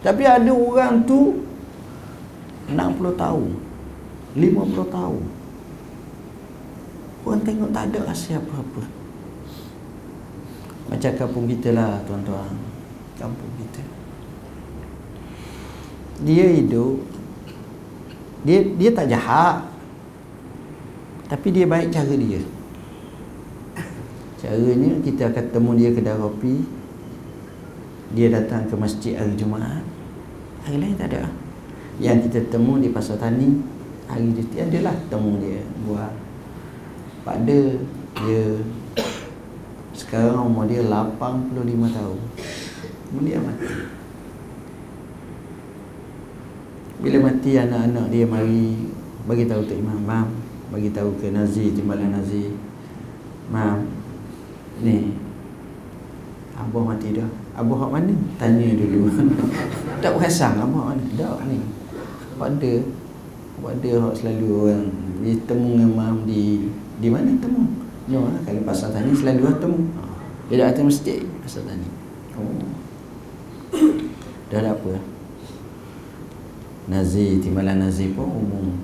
tapi 0.05 0.23
ada 0.23 0.51
orang 0.53 1.03
tu 1.03 1.45
60 2.69 2.75
tahun 3.15 3.67
50 4.37 4.93
tahun. 4.93 5.23
Orang 7.25 7.41
tengok 7.41 7.69
tak 7.73 7.89
ada 7.91 7.99
rasa 8.13 8.37
apa-apa. 8.37 8.83
Macam 10.87 11.11
kampung 11.17 11.45
kita 11.49 11.73
lah 11.73 11.99
tuan-tuan. 12.05 12.53
Kampung 13.17 13.51
kita. 13.59 13.83
Dia 16.23 16.45
hidup. 16.53 17.01
Dia 18.45 18.63
dia 18.77 18.89
tak 18.93 19.09
jahat. 19.11 19.65
Tapi 21.27 21.47
dia 21.51 21.65
baik 21.67 21.91
cara 21.91 22.13
dia. 22.15 22.39
Caranya 24.37 25.01
kita 25.01 25.33
akan 25.33 25.45
temu 25.49 25.71
dia 25.75 25.89
kedai 25.91 26.15
kopi 26.15 26.76
dia 28.15 28.31
datang 28.31 28.67
ke 28.67 28.75
masjid 28.79 29.19
hari 29.19 29.35
Jumaat 29.35 29.83
hari 30.67 30.83
lain 30.83 30.99
tak 30.99 31.15
ada. 31.15 31.31
Yang 32.03 32.27
kita 32.27 32.59
temu 32.59 32.75
di 32.77 32.91
pasar 32.91 33.15
tani 33.15 33.63
hari 34.11 34.35
cuti 34.35 34.59
adalah 34.59 34.93
temu 35.07 35.39
dia. 35.39 35.63
Buat 35.87 36.11
pada 37.23 37.59
dia 38.19 38.43
sekarang 39.95 40.51
umur 40.51 40.67
dia 40.67 40.83
85 40.83 41.55
tahun. 41.95 42.19
Kemudian 43.07 43.41
mati. 43.47 43.67
Bila 46.97 47.17
mati 47.31 47.51
anak-anak 47.55 48.05
dia 48.11 48.25
mari 48.27 48.91
bagi 49.23 49.47
tahu 49.47 49.63
tok 49.63 49.79
imam 49.79 50.03
mam 50.03 50.27
bagi 50.67 50.91
tahu 50.91 51.15
ke 51.19 51.31
nazi 51.31 51.71
timbalan 51.71 52.11
nazi 52.11 52.51
mam 53.47 53.87
ni 54.83 55.15
abah 56.55 56.83
mati 56.83 57.15
dah 57.15 57.27
abah 57.57 57.77
hak 57.81 57.91
mana? 57.91 58.13
Tanya 58.37 58.67
dulu. 58.77 59.09
Tak 60.03 60.13
perasan 60.13 60.61
abah 60.61 60.93
mana? 60.93 61.03
Dak 61.17 61.41
ni. 61.49 61.57
Pada 62.37 62.71
pada 63.57 63.91
hak 64.05 64.13
selalu 64.13 64.47
orang. 64.53 64.85
Dia 65.25 65.33
temu 65.49 65.73
dengan 65.73 65.91
mam 65.97 66.15
di 66.29 66.69
di 67.01 67.09
mana 67.09 67.33
temu? 67.41 67.65
No 68.07 68.29
lah, 68.29 68.39
kalau 68.45 68.61
pasal 68.61 68.93
tani 68.93 69.09
selalu 69.11 69.41
lah 69.49 69.57
temu. 69.57 69.81
Dia 70.47 70.69
datang 70.69 70.87
masjid 70.87 71.25
pasal 71.41 71.65
tani 71.65 71.89
oh. 72.37 72.69
Dah 74.47 74.63
ada 74.63 74.77
apa? 74.77 74.95
Nazir, 76.87 77.43
timbalan 77.43 77.83
Nazir 77.83 78.15
pun 78.15 78.31
umum. 78.31 78.79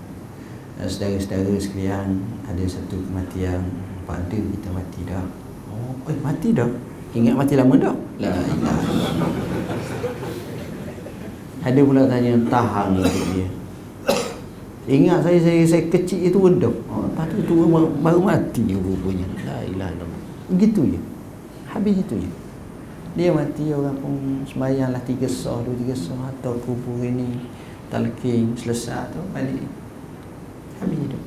Dan 0.76 0.91
saudara-saudara 0.91 1.55
sekalian 1.55 2.19
ada 2.43 2.63
satu 2.67 2.99
kematian. 2.99 3.63
Pada 4.03 4.36
kita 4.36 4.67
mati 4.76 5.07
dah. 5.07 5.24
Oh, 5.71 5.95
eh 6.11 6.17
mati 6.19 6.51
dah 6.51 6.67
ingat 7.14 7.34
mati 7.38 7.53
lama 7.53 7.76
dah 7.78 7.95
la 8.20 8.34
ilaha 8.34 9.34
ada 11.64 11.80
pula 11.80 12.03
tanya 12.11 12.36
tahan 12.51 12.99
untuk 12.99 13.24
dia. 13.32 13.47
Ingat 14.84 15.24
saya 15.24 15.39
saya, 15.39 15.64
saya 15.64 15.88
kecil 15.88 16.28
itu 16.28 16.36
redah 16.36 16.76
oh, 16.91 17.07
tadi 17.16 17.39
tu 17.47 17.55
baru, 17.55 17.88
baru 18.03 18.20
mati 18.20 18.68
rupanya. 18.76 19.24
La 19.47 19.64
ilaha 19.64 20.03
begitu 20.51 20.84
je. 20.91 20.99
Habis 21.72 22.03
itu 22.03 22.20
je. 22.20 22.30
Dia 23.16 23.32
mati 23.32 23.72
orang 23.72 23.95
pun 23.95 24.43
sembahyang 24.43 24.91
lah 24.91 24.99
tiga 25.07 25.24
sah 25.24 25.64
dua 25.64 25.72
tiga 25.80 25.95
sah. 25.95 26.20
Atau 26.36 26.59
kubur 26.68 26.99
ini 26.99 27.47
talqin 27.88 28.51
selesai 28.59 29.16
tu 29.16 29.24
balik. 29.32 29.64
Habis 30.84 30.99
hidup. 30.99 31.24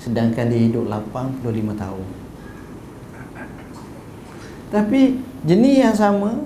Sedangkan 0.00 0.48
dia 0.48 0.72
hidup 0.72 0.88
85 0.88 1.76
tahun 1.76 2.25
tapi 4.72 5.22
jenis 5.46 5.76
yang 5.78 5.96
sama 5.96 6.42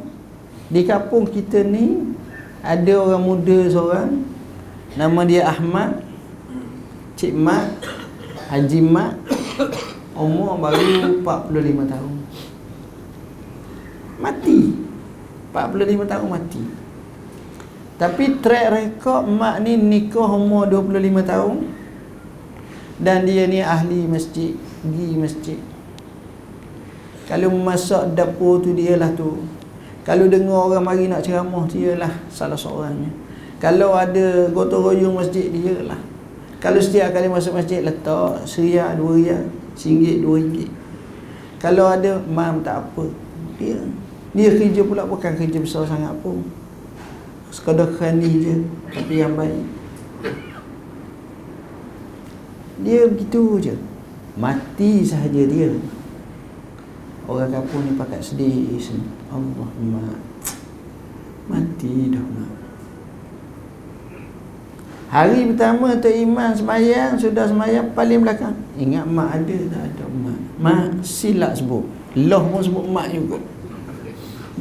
di 0.68 0.84
kampung 0.84 1.24
kita 1.24 1.64
ni 1.64 2.14
ada 2.60 2.92
orang 3.00 3.24
muda 3.24 3.58
seorang 3.72 4.22
nama 4.94 5.20
dia 5.24 5.48
Ahmad 5.48 6.04
Cik 7.16 7.32
Mat 7.32 7.68
Haji 8.52 8.80
Mat 8.84 9.14
umur 10.20 10.60
baru 10.60 11.20
45 11.24 11.92
tahun. 11.92 12.14
Mati. 14.20 14.60
45 15.50 16.06
tahun 16.06 16.28
mati. 16.30 16.62
Tapi 18.00 18.24
track 18.40 18.66
record 18.70 19.28
mak 19.28 19.60
ni 19.60 19.76
nikah 19.76 20.24
umur 20.24 20.64
25 20.64 21.20
tahun 21.20 21.56
Dan 22.96 23.28
dia 23.28 23.44
ni 23.44 23.60
ahli 23.60 24.08
masjid 24.08 24.56
Pergi 24.56 25.20
masjid 25.20 25.60
Kalau 27.30 27.46
masak 27.54 28.18
dapur 28.18 28.58
tu 28.58 28.74
dia 28.74 28.98
lah 28.98 29.14
tu 29.14 29.38
Kalau 30.02 30.26
dengar 30.26 30.66
orang 30.66 30.82
mari 30.82 31.06
nak 31.06 31.22
ceramah 31.22 31.62
Dia 31.70 31.94
lah 31.94 32.10
salah 32.26 32.58
seorangnya 32.58 33.14
Kalau 33.62 33.94
ada 33.94 34.50
gotong 34.50 34.90
royong 34.90 35.14
masjid 35.14 35.46
dia 35.46 35.78
lah 35.86 36.10
Kalau 36.60 36.76
setiap 36.76 37.16
kali 37.16 37.24
masuk 37.24 37.56
masjid 37.56 37.80
letak 37.80 38.44
seriak 38.44 39.00
dua 39.00 39.16
riak, 39.16 39.44
singgit 39.72 40.20
dua 40.20 40.36
ringgit. 40.36 40.68
Kalau 41.56 41.88
ada 41.88 42.20
mam 42.20 42.60
tak 42.60 42.84
apa. 42.84 43.08
Dia 43.56 43.80
dia 44.36 44.52
kerja 44.52 44.84
pula 44.84 45.08
bukan 45.08 45.40
kerja 45.40 45.56
besar 45.56 45.88
sangat 45.88 46.12
pun. 46.20 46.44
Sekadar 47.48 47.88
khani 47.96 48.30
je 48.44 48.54
tapi 48.92 49.24
yang 49.24 49.32
baik. 49.40 49.64
Dia 52.84 53.08
begitu 53.08 53.42
je. 53.56 53.74
Mati 54.36 55.00
sahaja 55.00 55.42
dia. 55.48 55.72
Orang 57.28 57.50
kampung 57.52 57.84
ni 57.84 57.98
pakat 57.98 58.22
sedih. 58.22 58.80
Allah 59.28 59.70
mak. 59.80 60.18
Mati 61.50 62.14
dah 62.14 62.24
mak. 62.24 62.60
Hari 65.10 65.42
pertama 65.50 65.98
tu 65.98 66.06
iman 66.06 66.54
semayang 66.54 67.18
Sudah 67.18 67.50
semayang 67.50 67.90
paling 67.98 68.22
belakang 68.22 68.54
Ingat 68.78 69.10
mak 69.10 69.42
ada 69.42 69.58
tak 69.66 69.82
ada 69.90 70.06
mak 70.06 70.38
Mak 70.62 71.02
silap 71.02 71.58
sebut 71.58 71.82
Loh 72.14 72.46
pun 72.46 72.62
sebut 72.62 72.86
mak 72.86 73.10
juga 73.10 73.42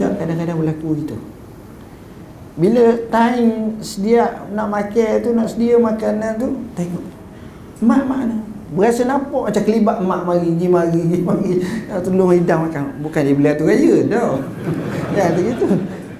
Tak 0.01 0.18
kadang-kadang 0.18 0.57
berlaku 0.57 1.05
gitu 1.05 1.22
Bila 2.57 2.97
time 3.14 3.78
sedia 3.86 4.49
nak 4.49 4.74
makan 4.74 5.22
tu 5.22 5.30
Nak 5.38 5.53
sedia 5.53 5.78
makanan 5.78 6.41
tu 6.41 6.49
Tengok 6.74 7.05
Mak 7.86 8.03
mana 8.10 8.48
Berasa 8.70 9.01
nampak 9.05 9.49
macam 9.49 9.63
kelibat 9.65 9.97
mak 10.05 10.22
mari 10.30 10.49
Gi 10.57 10.67
mari 10.70 11.01
Gi 11.09 11.20
mari 11.26 11.51
Nak 11.89 12.05
tolong 12.05 12.34
hidang 12.38 12.70
makan 12.70 13.01
Bukan 13.01 13.22
dia 13.26 13.34
beli 13.34 13.51
tu 13.57 13.63
raya 13.65 13.95
dah 14.05 14.32
Ya 15.17 15.34
tu 15.34 15.41
gitu 15.41 15.65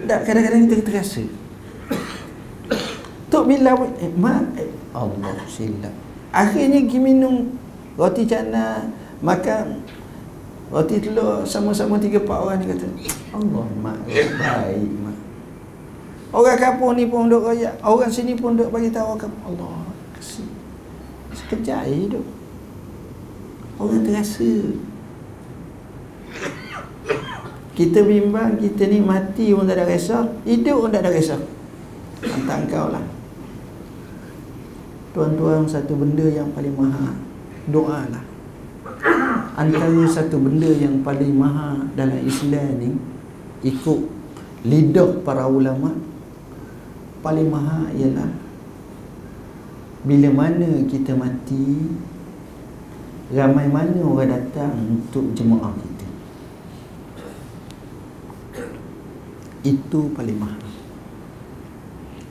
Tak 0.10 0.26
kadang-kadang 0.26 0.66
kita 0.66 0.82
terasa 0.82 1.22
Tok 3.30 3.46
bila 3.46 3.78
eh, 4.02 4.10
mak 4.18 4.58
eh, 4.58 4.70
Allah 4.90 5.38
silap. 5.46 5.94
Akhirnya 6.34 6.82
pergi 6.82 6.98
minum 6.98 7.54
roti 7.94 8.26
canai, 8.26 8.90
makan 9.22 9.86
roti 10.74 10.98
telur 10.98 11.46
sama-sama 11.46 12.02
tiga 12.02 12.22
empat 12.22 12.40
orang 12.42 12.58
ni 12.62 12.66
kata, 12.74 12.88
Allah 13.38 13.66
mak 13.82 13.98
baik 14.10 14.90
mak. 15.06 15.18
Orang 16.34 16.58
kampung 16.58 16.94
ni 16.98 17.06
pun 17.06 17.30
duk 17.30 17.46
royak, 17.46 17.78
orang 17.86 18.10
sini 18.10 18.34
pun 18.34 18.58
duk 18.58 18.74
bagi 18.74 18.90
tahu 18.90 19.14
kampung 19.14 19.54
Allah. 19.54 19.94
Kasih. 20.18 20.50
Sekejap 21.34 21.86
duk. 22.10 22.26
Orang 23.80 24.04
terasa. 24.04 24.76
Kita 27.74 28.04
bimbang, 28.04 28.60
kita 28.60 28.92
ni 28.92 29.00
mati 29.00 29.56
pun 29.56 29.64
tak 29.64 29.80
ada 29.80 29.88
resah, 29.88 30.28
hidup 30.44 30.84
pun 30.84 30.92
tak 30.92 31.08
ada 31.08 31.16
resah. 31.16 31.40
Hantar 32.28 32.68
kau 32.68 32.92
lah. 32.92 33.20
Tuan-tuan 35.10 35.66
satu 35.66 35.98
benda 35.98 36.22
yang 36.30 36.54
paling 36.54 36.76
mahal 36.78 37.18
Doa 37.74 38.06
lah 38.14 38.24
Antara 39.58 40.06
satu 40.06 40.38
benda 40.38 40.70
yang 40.70 41.02
paling 41.02 41.34
mahal 41.34 41.90
dalam 41.98 42.22
Islam 42.22 42.78
ni 42.78 42.94
Ikut 43.66 44.00
lidah 44.70 45.26
para 45.26 45.50
ulama 45.50 45.98
Paling 47.26 47.50
mahal 47.50 47.90
ialah 47.98 48.30
Bila 50.06 50.30
mana 50.30 50.86
kita 50.86 51.18
mati 51.18 51.90
Ramai 53.30 53.70
mana 53.70 54.02
orang 54.02 54.34
datang 54.34 54.74
untuk 54.74 55.38
jemaah 55.38 55.70
kita. 55.70 56.08
Itu 59.62 60.10
paling 60.18 60.34
mahal. 60.34 60.66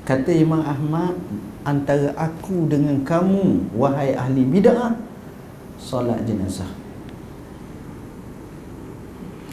Kata 0.02 0.34
Imam 0.34 0.58
Ahmad 0.58 1.14
antara 1.62 2.10
aku 2.18 2.66
dengan 2.66 2.98
kamu 3.06 3.70
wahai 3.78 4.18
ahli 4.18 4.42
bid'ah 4.42 4.98
solat 5.78 6.26
jenazah. 6.26 6.66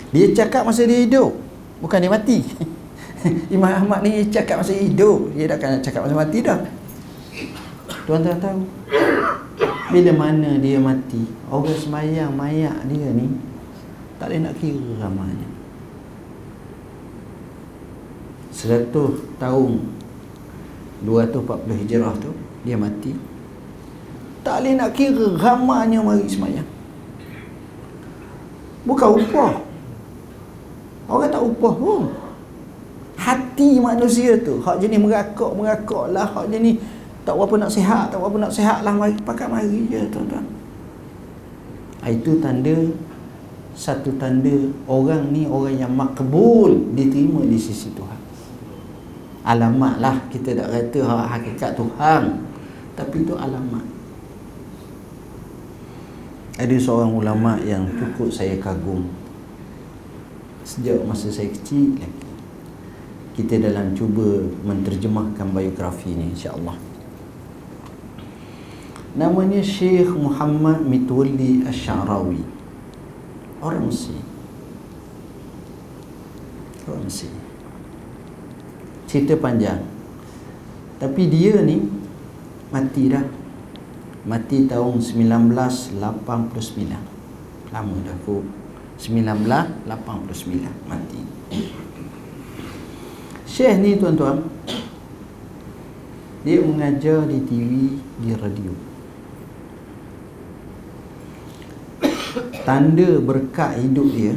Dia 0.10 0.34
cakap 0.34 0.66
masa 0.66 0.88
dia 0.90 1.06
hidup 1.06 1.36
bukan 1.78 2.02
dia 2.02 2.10
mati. 2.10 2.42
Imam 3.54 3.70
Ahmad 3.70 4.02
ni 4.02 4.26
cakap 4.34 4.66
masa 4.66 4.74
hidup. 4.74 5.30
Dia 5.38 5.46
dah 5.54 5.58
kan 5.62 5.78
cakap 5.86 6.10
masa 6.10 6.18
mati 6.18 6.42
dah. 6.42 6.58
Tuan-tuan 8.10 8.42
tahu 8.42 8.66
bila 9.94 10.12
mana 10.18 10.58
dia 10.58 10.82
mati 10.82 11.30
orang 11.52 11.78
semayang 11.78 12.34
mayak 12.34 12.86
dia 12.90 13.10
ni 13.14 13.30
tak 14.18 14.32
boleh 14.32 14.42
nak 14.42 14.56
kira 14.58 14.90
ramanya 15.04 15.50
100 18.56 18.90
tahun 19.38 19.72
240 21.04 21.82
hijrah 21.86 22.16
tu 22.18 22.32
dia 22.66 22.80
mati. 22.80 23.14
Tak 24.42 24.64
boleh 24.64 24.74
nak 24.74 24.90
kira 24.96 25.38
ramanya 25.38 26.00
mari 26.02 26.26
semayang 26.26 26.66
bukan 28.86 29.10
upah. 29.20 29.54
Orang 31.06 31.30
tak 31.30 31.42
upah 31.42 31.74
pun. 31.76 32.04
Hati 33.18 33.82
manusia 33.82 34.38
tu 34.38 34.62
hak 34.62 34.78
jenis 34.82 35.02
merakak 35.02 35.50
merakak 35.58 36.14
lah 36.14 36.30
hak 36.30 36.46
jenis 36.54 36.78
tak 37.26 37.34
apa 37.34 37.54
nak 37.58 37.72
sihat 37.74 38.14
tak 38.14 38.22
apa 38.22 38.38
nak 38.38 38.54
sihat 38.54 38.86
lah 38.86 38.94
mari 38.94 39.18
pakai 39.18 39.50
mari 39.50 39.90
je 39.90 40.06
tuan-tuan. 40.14 40.46
Ah, 42.06 42.14
itu 42.14 42.38
tanda 42.38 42.94
satu 43.74 44.14
tanda 44.22 44.54
orang 44.86 45.34
ni 45.34 45.50
orang 45.50 45.74
yang 45.74 45.90
makbul 45.90 46.94
diterima 46.94 47.42
di 47.50 47.58
sisi 47.58 47.90
Tuhan. 47.98 48.22
Alamat 49.42 49.98
lah 49.98 50.16
kita 50.30 50.54
tak 50.54 50.70
kata 50.70 51.00
hakikat 51.34 51.72
Tuhan. 51.74 52.24
Tapi 52.94 53.16
itu 53.26 53.34
alamat. 53.34 53.84
Ada 56.56 56.76
seorang 56.80 57.12
ulama 57.12 57.60
yang 57.66 57.84
cukup 58.00 58.32
saya 58.32 58.56
kagum. 58.62 59.10
Sejak 60.64 61.04
masa 61.04 61.28
saya 61.28 61.52
kecil 61.52 62.00
lagi 62.00 62.26
kita 63.36 63.60
dalam 63.60 63.92
cuba 63.92 64.48
menterjemahkan 64.64 65.52
biografi 65.52 66.16
ini 66.16 66.32
insyaAllah 66.32 66.85
namanya 69.16 69.64
Syekh 69.64 70.12
Muhammad 70.12 70.84
Mitwalli 70.84 71.64
Ash-Sha'rawi. 71.64 72.44
Orang 73.64 73.88
Mesir. 73.88 74.20
Orang 76.86 77.08
Mesir. 77.08 77.32
Cerita 79.08 79.40
panjang. 79.40 79.80
Tapi 81.00 81.32
dia 81.32 81.64
ni 81.64 81.80
mati 82.70 83.08
dah. 83.08 83.24
Mati 84.28 84.68
tahun 84.68 85.00
1989 85.00 87.72
lama 87.72 87.96
dah 88.04 88.16
aku 88.20 88.44
1989 89.00 90.90
mati. 90.90 91.22
Syekh 93.46 93.78
ni 93.80 93.96
tuan-tuan 93.96 94.44
dia 96.42 96.62
mengajar 96.62 97.26
di 97.30 97.40
TV 97.46 98.02
di 98.22 98.34
radio 98.34 98.95
tanda 102.66 103.22
berkat 103.22 103.78
hidup 103.80 104.10
dia 104.10 104.34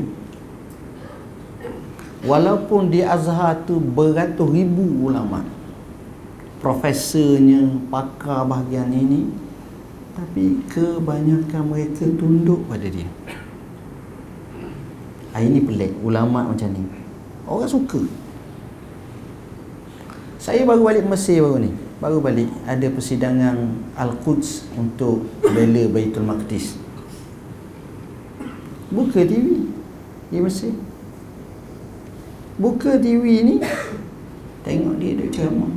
walaupun 2.23 2.93
di 2.93 3.01
Azhar 3.01 3.65
tu 3.65 3.81
beratus 3.81 4.47
ribu 4.53 5.09
ulama 5.09 5.43
profesornya 6.61 7.81
pakar 7.89 8.45
bahagian 8.45 8.93
ini 8.93 9.49
tapi 10.19 10.59
kebanyakan 10.67 11.63
mereka 11.71 12.03
tunduk 12.19 12.67
pada 12.67 12.91
dia. 12.91 13.07
Ah, 15.31 15.39
ini 15.39 15.63
pelik 15.63 15.95
ulama 16.03 16.51
macam 16.51 16.75
ni. 16.75 16.83
Orang 17.47 17.71
suka. 17.71 18.03
Saya 20.43 20.67
baru 20.67 20.83
balik 20.83 21.07
Mesir 21.07 21.39
baru 21.39 21.63
ni. 21.63 21.71
Baru 22.03 22.19
balik 22.19 22.51
ada 22.67 22.87
persidangan 22.91 23.79
Al-Quds 23.95 24.67
untuk 24.75 25.23
bela 25.39 25.87
Baitul 25.87 26.27
Maqdis 26.27 26.88
buka 28.89 29.21
TV 29.25 29.69
di 30.33 30.39
Mesir. 30.41 30.73
Buka 32.59 32.99
TV 32.99 33.47
ni 33.47 33.55
tengok 34.65 34.95
dia 34.99 35.13
duk 35.15 35.31
ceramah. 35.31 35.73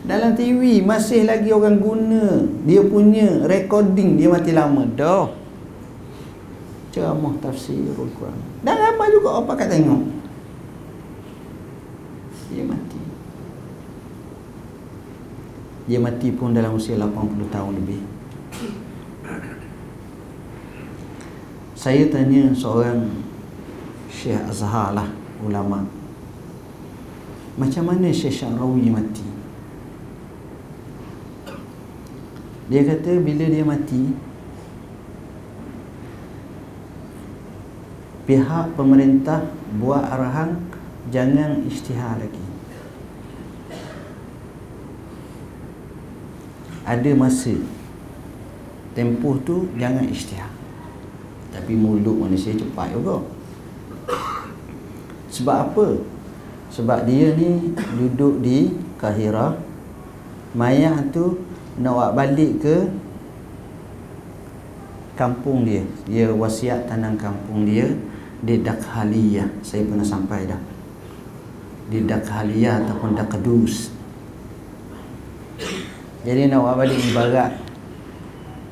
Dalam 0.00 0.32
TV 0.34 0.82
masih 0.82 1.26
lagi 1.26 1.50
orang 1.50 1.78
guna. 1.78 2.46
Dia 2.66 2.82
punya 2.84 3.46
recording 3.46 4.18
dia 4.18 4.28
mati 4.30 4.52
lama 4.54 4.86
dah. 4.94 5.28
Ceramah 6.90 7.34
tafsirul 7.38 8.10
Quran. 8.18 8.38
Dan 8.66 8.74
ramai 8.74 9.14
juga 9.14 9.38
apa 9.38 9.52
kat 9.54 9.70
tengok. 9.70 10.02
Dia 12.50 12.64
mati. 12.66 13.00
Dia 15.86 15.98
mati 16.02 16.28
pun 16.34 16.54
dalam 16.54 16.74
usia 16.74 16.98
80 16.98 17.50
tahun 17.50 17.74
lebih 17.78 18.19
saya 21.80 22.12
tanya 22.12 22.52
seorang 22.52 23.08
Syekh 24.12 24.36
Azhar 24.36 24.92
lah 24.92 25.08
ulama. 25.40 25.88
Macam 27.56 27.88
mana 27.88 28.12
Syekh 28.12 28.36
Syarawi 28.36 28.92
mati? 28.92 29.24
Dia 32.68 32.84
kata 32.84 33.16
bila 33.24 33.48
dia 33.48 33.64
mati 33.64 34.12
pihak 38.28 38.76
pemerintah 38.76 39.48
buat 39.80 40.04
arahan 40.04 40.60
jangan 41.08 41.64
isytihar 41.64 42.20
lagi. 42.20 42.44
Ada 46.84 47.16
masa 47.16 47.56
tempoh 48.92 49.40
tu 49.40 49.72
jangan 49.80 50.04
isytihar 50.04 50.59
tapi 51.50 51.74
mulut 51.74 52.16
manusia 52.26 52.54
cepat 52.54 52.94
juga. 52.94 53.22
Sebab 55.30 55.56
apa? 55.70 55.86
Sebab 56.70 57.06
dia 57.06 57.34
ni 57.34 57.74
duduk 57.98 58.42
di 58.42 58.70
Kahira 58.98 59.58
mayat 60.54 61.10
tu 61.10 61.42
nak 61.78 61.94
buat 61.94 62.10
balik 62.14 62.52
ke 62.62 62.76
kampung 65.18 65.66
dia. 65.66 65.82
Dia 66.06 66.30
wasiat 66.30 66.86
tanam 66.86 67.18
kampung 67.18 67.66
dia 67.66 67.90
di 68.42 68.62
Dakhaliyah. 68.62 69.50
Saya 69.62 69.86
pernah 69.86 70.06
sampai 70.06 70.46
dah. 70.46 70.60
Di 71.90 72.06
Dakhaliyah 72.06 72.86
ataupun 72.86 73.18
Dakadus. 73.18 73.90
Jadi 76.22 76.52
nak 76.52 76.62
buat 76.62 76.76
balik 76.78 77.00
ibarat 77.00 77.52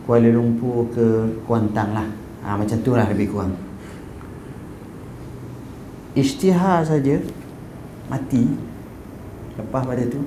Kuala 0.05 0.29
Lumpur 0.29 0.89
ke 0.93 1.33
Kuantang 1.45 1.97
lah 1.97 2.28
ha, 2.45 2.59
macam 2.59 2.79
tu 2.83 2.93
lah 2.95 3.07
lebih 3.09 3.31
kurang. 3.33 3.55
Isytihar 6.19 6.83
saja 6.83 7.23
mati 8.11 8.49
lepas 9.55 9.83
pada 9.85 10.03
tu 10.09 10.23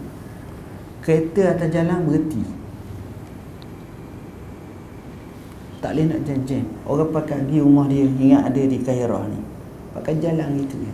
kereta 1.04 1.58
atas 1.58 1.70
jalan 1.72 2.08
berhenti. 2.08 2.42
Tak 5.82 5.98
boleh 5.98 6.06
nak 6.14 6.22
jam-jam. 6.30 6.66
Orang 6.86 7.10
pakai 7.10 7.42
pergi 7.42 7.58
rumah 7.58 7.90
dia 7.90 8.06
ingat 8.06 8.54
ada 8.54 8.62
di 8.62 8.78
Kairah 8.80 9.26
ni. 9.28 9.42
Pakai 9.98 10.22
jalan 10.22 10.62
gitu 10.62 10.78
ya 10.78 10.94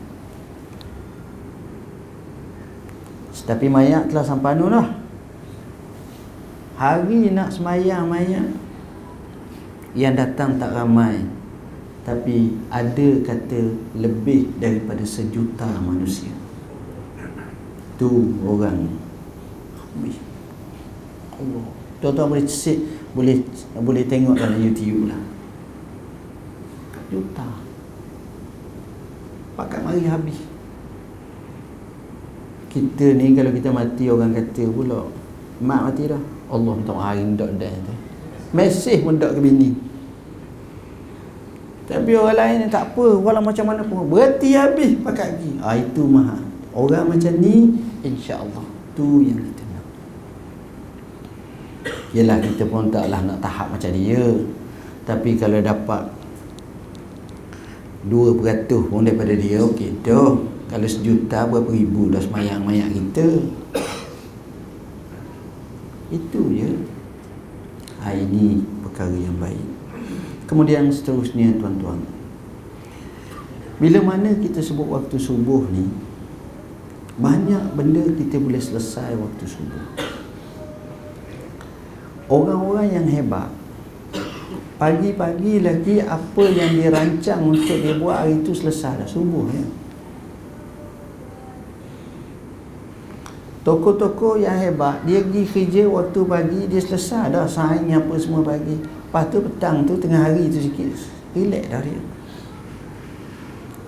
tapi 3.47 3.71
mayat 3.71 4.11
telah 4.11 4.27
sampai 4.27 4.59
anu 4.59 4.67
lah. 4.67 4.83
Hari 6.75 7.31
nak 7.31 7.49
semayang 7.49 8.11
mayat 8.11 8.43
yang 9.97 10.13
datang 10.13 10.61
tak 10.61 10.77
ramai. 10.77 11.25
Tapi 12.05 12.55
ada 12.71 13.07
kata 13.25 13.75
lebih 13.97 14.55
daripada 14.61 15.03
sejuta 15.03 15.67
manusia. 15.83 16.31
Tu 17.97 18.07
orang. 18.45 18.87
Allah. 21.33 21.67
Tuan-tuan 21.97 22.29
boleh 22.29 22.45
cek 22.45 22.79
boleh 23.17 23.41
boleh 23.81 24.03
tengok 24.05 24.37
dalam 24.37 24.61
YouTube 24.61 25.09
lah. 25.09 25.19
Juta. 27.09 27.49
Pakat 29.57 29.81
mari 29.81 30.05
habis. 30.05 30.39
Kita 32.69 33.17
ni 33.17 33.33
kalau 33.33 33.51
kita 33.51 33.73
mati 33.73 34.05
orang 34.07 34.37
kata 34.37 34.63
pula 34.69 35.09
mak 35.59 35.91
mati 35.91 36.05
dah. 36.05 36.23
Allah 36.47 36.71
minta 36.77 36.93
hari 36.95 37.25
ndak 37.25 37.51
dah 37.57 37.73
tu. 37.83 37.95
Mesej 38.55 39.03
pun 39.03 39.19
ndak 39.19 39.35
ke 39.35 39.41
bini 39.43 39.86
tapi 41.87 42.11
orang 42.19 42.35
lain 42.35 42.67
tak 42.67 42.91
apa. 42.91 43.15
Walau 43.15 43.39
macam 43.39 43.63
mana 43.63 43.79
pun. 43.79 44.11
Berhenti 44.11 44.51
habis 44.59 44.99
pakat 44.99 45.39
lagi 45.39 45.55
ah 45.63 45.75
itu 45.79 46.03
mahal 46.03 46.43
orang 46.75 47.15
macam 47.15 47.31
ni 47.39 47.79
insya-Allah 48.03 48.67
tu 48.91 49.23
yang 49.23 49.39
kita 49.39 49.63
nak. 49.71 49.85
Yalah 52.11 52.37
kita 52.43 52.67
pun 52.67 52.91
taklah 52.91 53.23
nak 53.23 53.39
tahap 53.39 53.71
macam 53.71 53.91
dia. 53.95 54.19
Tapi 55.07 55.39
kalau 55.39 55.63
dapat 55.63 56.11
2% 58.11 58.91
pun 58.91 59.07
daripada 59.07 59.31
dia 59.31 59.63
Okey 59.63 60.03
tu. 60.03 60.51
Kalau 60.67 60.83
sejuta 60.83 61.47
berapa 61.47 61.71
ribu 61.71 62.11
dah 62.11 62.19
semayang 62.19 62.67
mayat 62.67 62.91
kita? 62.91 63.23
Itu 66.11 66.51
je. 66.51 66.75
Ha, 68.03 68.11
Ini 68.11 68.59
perkara 68.83 69.15
yang 69.15 69.39
baik 69.39 69.76
Kemudian 70.47 70.87
seterusnya 70.87 71.59
tuan-tuan. 71.59 71.99
Bila 73.77 73.99
mana 74.01 74.33
kita 74.33 74.63
sebut 74.63 74.87
waktu 74.89 75.19
subuh 75.19 75.67
ni 75.69 75.85
banyak 77.19 77.75
benda 77.75 78.01
kita 78.15 78.39
boleh 78.39 78.57
selesai 78.57 79.13
waktu 79.19 79.45
subuh. 79.45 79.85
Orang-orang 82.31 82.87
yang 82.95 83.07
hebat 83.11 83.51
pagi-pagi 84.77 85.65
lagi 85.65 85.99
apa 85.99 86.43
yang 86.47 86.77
dirancang 86.77 87.41
untuk 87.43 87.77
dia 87.81 87.97
buat 87.97 88.23
hari 88.23 88.39
itu 88.41 88.53
selesai 88.55 89.03
dah 89.03 89.09
subuh 89.09 89.45
ya. 89.51 89.65
Toko-toko 93.67 94.39
yang 94.39 94.55
hebat 94.55 95.03
Dia 95.03 95.19
pergi 95.27 95.43
kerja 95.43 95.91
waktu 95.91 96.19
pagi 96.23 96.71
Dia 96.71 96.79
selesai 96.79 97.35
dah 97.35 97.43
saing 97.43 97.91
apa 97.91 98.15
semua 98.15 98.39
pagi 98.39 98.79
Lepas 99.17 99.33
tu 99.33 99.41
petang 99.41 99.81
tu 99.81 99.97
tengah 99.97 100.29
hari 100.29 100.45
tu 100.45 100.61
sikit 100.61 100.93
Relax 101.33 101.73
dah 101.73 101.81
dia. 101.81 101.97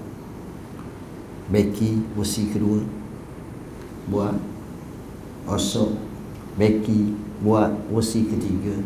Becky 1.49 2.05
wasi 2.13 2.53
kedua 2.53 2.85
Buat 4.07 4.37
Osok 5.49 5.97
Becky 6.53 7.17
buat 7.41 7.73
wasi 7.89 8.29
ketiga 8.29 8.77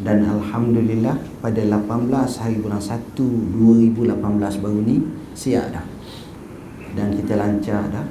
dan 0.00 0.24
Alhamdulillah 0.24 1.20
pada 1.44 1.60
18 1.60 2.08
hari 2.40 2.56
bulan 2.64 2.80
1 2.80 3.12
2018 3.18 4.62
baru 4.64 4.80
ni 4.80 5.04
siap 5.36 5.68
dah. 5.76 5.86
Dan 6.96 7.12
kita 7.16 7.36
lancar 7.36 7.92
dah. 7.92 8.06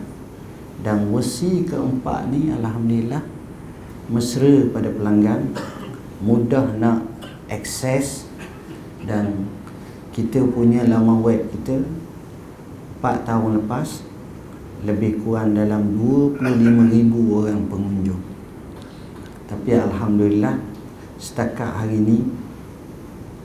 Dan 0.82 1.10
wasi 1.14 1.66
keempat 1.66 2.30
ni 2.30 2.54
Alhamdulillah 2.54 3.22
mesra 4.12 4.68
pada 4.74 4.92
pelanggan 4.92 5.56
mudah 6.20 6.76
nak 6.78 7.06
akses 7.48 8.28
dan 9.08 9.48
kita 10.12 10.44
punya 10.52 10.84
laman 10.86 11.24
web 11.24 11.48
kita 11.54 11.82
4 13.00 13.26
tahun 13.26 13.64
lepas 13.64 14.04
lebih 14.86 15.22
kurang 15.22 15.54
dalam 15.54 15.94
25,000 15.98 17.38
orang 17.38 17.62
pengunjung. 17.70 18.22
Tapi 19.46 19.70
Alhamdulillah 19.78 20.71
setakat 21.22 21.70
hari 21.70 22.02
ini 22.02 22.26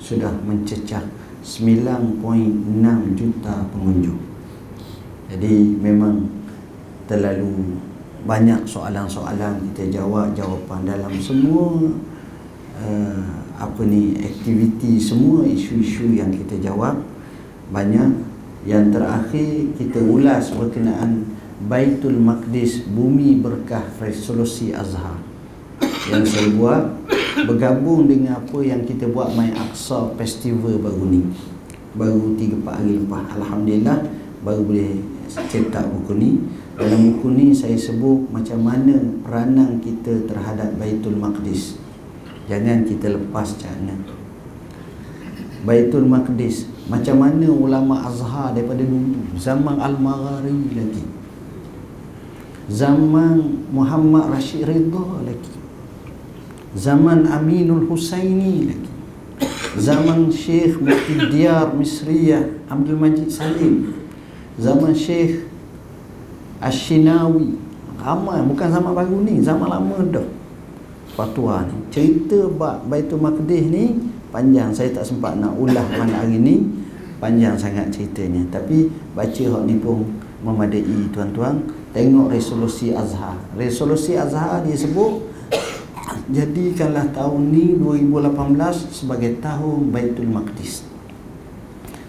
sudah 0.01 0.33
mencecah 0.49 1.05
9.6 1.45 2.25
juta 3.13 3.55
pengunjung. 3.69 4.17
Jadi 5.29 5.77
memang 5.77 6.25
terlalu 7.05 7.77
banyak 8.25 8.67
soalan-soalan 8.67 9.71
kita 9.71 10.03
jawab 10.03 10.33
jawapan 10.35 10.89
dalam 10.89 11.15
semua 11.21 11.93
uh, 12.81 13.23
apa 13.61 13.83
ni 13.87 14.19
aktiviti 14.25 14.99
semua 14.99 15.45
isu-isu 15.45 16.17
yang 16.17 16.33
kita 16.33 16.57
jawab. 16.73 16.97
Banyak. 17.69 18.35
Yang 18.67 18.99
terakhir 18.99 19.51
kita 19.79 20.03
ulas 20.03 20.51
berkenaan 20.51 21.23
Baitul 21.71 22.19
Maqdis 22.19 22.83
Bumi 22.83 23.39
Berkah 23.39 23.87
Resolusi 24.03 24.75
Azhar. 24.75 25.23
Yang 26.11 26.35
saya 26.35 26.51
buat 26.59 26.83
bergabung 27.45 28.09
dengan 28.09 28.41
apa 28.41 28.65
yang 28.65 28.81
kita 28.89 29.13
buat 29.13 29.37
My 29.37 29.53
Aqsa 29.53 30.17
Festival 30.17 30.81
baru 30.81 31.05
ni. 31.05 31.21
Baru 31.93 32.33
3-4 32.33 32.65
hari 32.65 32.93
lepas. 32.97 33.25
Alhamdulillah 33.37 33.99
baru 34.41 34.63
boleh 34.65 34.91
cetak 35.29 35.85
buku 35.93 36.13
ni. 36.17 36.31
Dalam 36.77 37.13
buku 37.13 37.29
ni 37.37 37.53
saya 37.53 37.77
sebut 37.77 38.29
macam 38.33 38.65
mana 38.65 38.97
peranan 39.21 39.81
kita 39.85 40.25
terhadap 40.25 40.77
Baitul 40.81 41.21
Maqdis. 41.21 41.77
Jangan 42.49 42.87
kita 42.87 43.11
lepas 43.11 43.59
jangan 43.59 44.01
Baitul 45.67 46.07
Maqdis 46.07 46.71
macam 46.87 47.19
mana 47.19 47.51
ulama 47.51 48.07
Azhar 48.07 48.55
daripada 48.55 48.87
dulu? 48.87 49.19
Zaman 49.35 49.83
Al-Maghari 49.83 50.71
lagi. 50.79 51.05
Zaman 52.71 53.67
Muhammad 53.75 54.31
Rashid 54.31 54.63
Ridha 54.63 55.27
lagi 55.27 55.56
zaman 56.77 57.25
Aminul 57.25 57.89
Husaini 57.89 58.69
lagi. 58.69 58.91
Zaman 59.77 60.29
Syekh 60.29 60.81
Mufti 60.81 61.17
Diyar 61.33 61.73
Misriyah 61.73 62.45
Abdul 62.69 63.01
Majid 63.01 63.29
Salim. 63.33 63.93
Zaman 64.61 64.93
Syekh 64.93 65.49
Ashinawi 66.61 67.57
ramai 68.01 68.41
bukan 68.45 68.69
zaman 68.73 68.93
baru 68.93 69.25
ni 69.25 69.41
zaman 69.41 69.69
lama 69.69 70.01
dah. 70.09 70.29
Fatwa 71.17 71.65
ni. 71.65 71.77
Cerita 71.89 72.45
bab 72.53 72.85
Baitul 72.89 73.21
Maqdis 73.21 73.69
ni 73.73 73.97
panjang. 74.33 74.73
Saya 74.73 74.93
tak 74.93 75.05
sempat 75.09 75.37
nak 75.37 75.57
ulah 75.57 75.85
mana 75.97 76.25
hari 76.25 76.41
ni. 76.41 76.61
Panjang 77.21 77.57
sangat 77.57 77.89
ceritanya. 77.93 78.45
Tapi 78.53 78.93
baca 79.17 79.45
hak 79.49 79.63
ni 79.65 79.81
pun 79.81 80.05
memadai 80.45 80.85
tuan-tuan. 81.13 81.65
Tengok 81.97 82.29
resolusi 82.33 82.93
Azhar. 82.93 83.37
Resolusi 83.57 84.17
Azhar 84.17 84.61
dia 84.65 84.77
sebut 84.77 85.26
jadikanlah 86.27 87.07
tahun 87.15 87.55
ni 87.55 87.79
2018 87.79 88.91
sebagai 88.91 89.39
tahun 89.39 89.95
Baitul 89.95 90.31
Maqdis. 90.31 90.83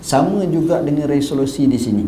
Sama 0.01 0.47
juga 0.47 0.81
dengan 0.81 1.05
resolusi 1.05 1.67
di 1.67 1.77
sini 1.77 2.05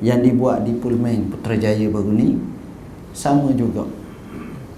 yang 0.00 0.24
dibuat 0.24 0.64
di 0.64 0.72
Pullman 0.78 1.28
Putrajaya 1.28 1.90
baru 1.92 2.12
ni. 2.14 2.38
Sama 3.12 3.52
juga. 3.52 3.84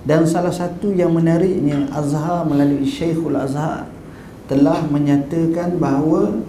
Dan 0.03 0.27
salah 0.27 0.51
satu 0.51 0.91
yang 0.91 1.15
menariknya 1.15 1.87
Azhar 1.95 2.43
melalui 2.43 2.83
Syekhul 2.83 3.39
Azhar 3.39 3.87
telah 4.51 4.83
menyatakan 4.91 5.79
bahawa 5.79 6.43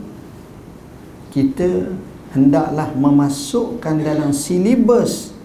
kita 1.30 1.94
hendaklah 2.34 2.90
memasukkan 2.98 4.02
dalam 4.02 4.34
silibus 4.34 5.38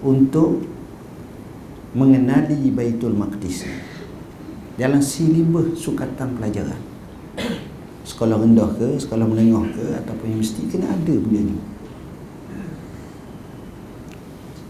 untuk 0.00 0.64
mengenali 1.94 2.74
Baitul 2.74 3.14
Maqdis 3.14 3.64
dalam 4.74 4.98
silibus 4.98 5.78
sukatan 5.78 6.34
pelajaran. 6.36 6.82
Sekolah 8.04 8.36
rendah 8.36 8.68
ke 8.76 9.00
sekolah 9.00 9.24
menengah 9.24 9.64
ke 9.72 9.84
ataupun 10.04 10.36
yang 10.36 10.40
mesti 10.42 10.68
kena 10.68 10.92
ada 10.92 11.14
benda 11.14 11.40
ni. 11.40 11.56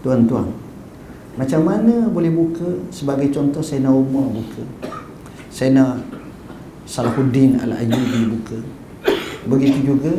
Tuan-tuan 0.05 0.65
macam 1.35 1.61
mana 1.67 2.07
boleh 2.07 2.31
buka? 2.31 2.79
Sebagai 2.95 3.27
contoh 3.35 3.59
nak 3.59 3.91
Umar 3.91 4.31
buka. 4.31 4.63
Nak 5.67 5.99
Salahuddin 6.87 7.59
Al-Ayyubi 7.59 8.31
buka. 8.31 8.57
Begitu 9.49 9.93
juga 9.93 10.13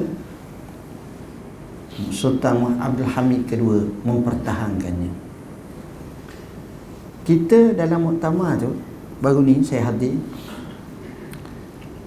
Sultan 2.13 2.77
Abdul 2.77 3.09
Hamid 3.09 3.49
kedua 3.49 3.81
mempertahankannya. 4.05 5.26
Kita 7.27 7.75
dalam 7.75 8.07
muktamar 8.07 8.55
tu 8.63 8.71
baru 9.19 9.43
ni 9.43 9.59
saya 9.67 9.91
hadir 9.91 10.15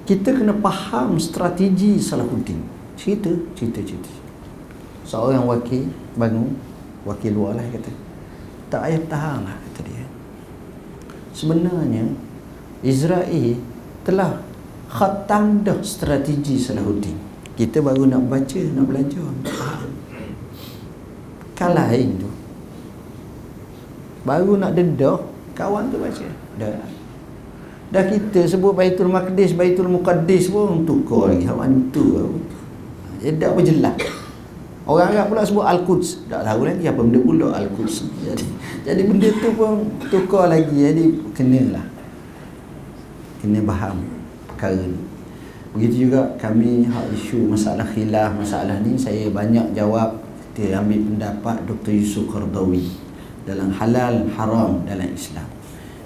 kita 0.08 0.34
kena 0.34 0.56
faham 0.58 1.22
strategi 1.22 2.02
Salahuddin. 2.02 2.58
Cerita, 2.98 3.30
cerita, 3.54 3.78
cerita. 3.86 4.10
Seorang 5.06 5.46
wakil 5.46 5.86
bangun, 6.18 6.58
wakil 7.06 7.38
luar 7.38 7.54
lah 7.60 7.68
kata. 7.70 7.94
Tak 8.74 8.90
payah 8.90 9.04
tahan 9.06 9.40
lah 9.46 9.54
kata 9.70 9.80
dia. 9.86 10.08
Sebenarnya 11.30 12.10
Israel 12.82 13.62
telah 14.02 14.42
khatam 14.90 15.62
dah 15.62 15.78
strategi 15.86 16.58
Salahuddin 16.58 17.30
kita 17.60 17.84
baru 17.84 18.08
nak 18.08 18.24
baca 18.32 18.62
nak 18.72 18.86
belajar 18.88 19.28
kalah 21.60 21.92
tu 21.92 22.29
baru 24.24 24.60
nak 24.60 24.76
dedah 24.76 25.20
kawan 25.56 25.92
tu 25.92 26.00
baca. 26.00 26.28
Dah. 26.56 26.80
Dah 27.90 28.04
kita 28.06 28.46
sebut 28.46 28.78
Baitul 28.78 29.10
Maqdis 29.10 29.58
Baitul 29.58 29.90
Muqaddis 29.90 30.48
pun 30.54 30.86
tukar 30.86 31.34
lagi. 31.34 31.44
Hak 31.50 31.58
tu? 31.90 32.38
Dia 33.20 33.36
tak 33.36 33.58
berjelas. 33.58 33.98
Orang 34.90 35.14
Arab 35.14 35.26
pula 35.30 35.44
sebut 35.46 35.66
Al-Quds. 35.66 36.30
Tak 36.32 36.42
tahu 36.46 36.66
lagi 36.66 36.86
apa 36.86 37.02
benda 37.02 37.20
pula 37.22 37.48
Al-Quds. 37.58 37.96
Jadi 38.26 38.46
jadi 38.88 39.02
benda 39.06 39.28
tu 39.38 39.50
pun 39.54 39.90
tukar 40.08 40.50
lagi. 40.50 40.74
Jadi 40.74 41.04
kenalah. 41.34 41.86
Kena 43.42 43.60
faham 43.66 44.06
perkara 44.50 44.82
ni. 44.86 45.00
Begitu 45.70 46.10
juga 46.10 46.34
kami 46.42 46.90
hak 46.90 47.14
isu 47.14 47.46
masalah 47.46 47.86
khilaf 47.86 48.34
masalah 48.34 48.82
ni 48.82 48.98
saya 48.98 49.30
banyak 49.30 49.74
jawab. 49.78 50.22
Kita 50.54 50.84
ambil 50.84 51.00
pendapat 51.08 51.58
Dr. 51.70 51.94
Yusuf 51.96 52.28
Qardawi 52.28 53.09
dalam 53.50 53.74
halal 53.74 54.30
haram 54.38 54.86
dalam 54.86 55.10
Islam. 55.10 55.50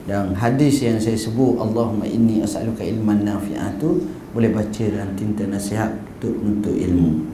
Dan 0.07 0.31
hadis 0.35 0.79
yang 0.83 0.99
saya 0.99 1.19
sebut 1.19 1.59
Allahumma 1.59 2.07
inni 2.07 2.39
as'aluka 2.39 2.83
ilman 2.83 3.27
nafi'ah 3.27 3.75
tu 3.79 4.03
boleh 4.31 4.51
baca 4.51 4.83
dalam 4.87 5.11
tinta 5.19 5.43
nasihat 5.47 5.91
untuk 6.19 6.35
untuk 6.39 6.75
ilmu. 6.75 7.27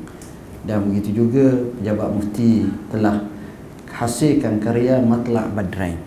Dan 0.65 0.89
begitu 0.89 1.25
juga 1.25 1.53
pejabat 1.77 2.09
mufti 2.09 2.65
telah 2.89 3.25
hasilkan 3.89 4.57
karya 4.57 4.97
Matlaq 5.01 5.53
Badrain. 5.53 5.97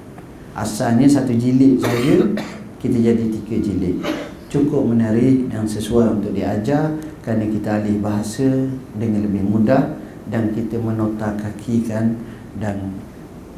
Asalnya 0.58 1.06
satu 1.06 1.30
jilid 1.34 1.78
saja 1.78 2.26
kita 2.82 2.98
jadi 2.98 3.24
tiga 3.30 3.56
jilid 3.62 4.02
cukup 4.52 4.84
menarik 4.84 5.48
dan 5.48 5.64
sesuai 5.64 6.20
untuk 6.20 6.36
diajar 6.36 6.92
kerana 7.24 7.48
kita 7.48 7.80
alih 7.80 7.96
bahasa 8.04 8.68
dengan 8.92 9.24
lebih 9.24 9.48
mudah 9.48 9.96
dan 10.28 10.52
kita 10.52 10.76
menota 10.76 11.32
kakikan 11.40 12.20
dan 12.60 12.92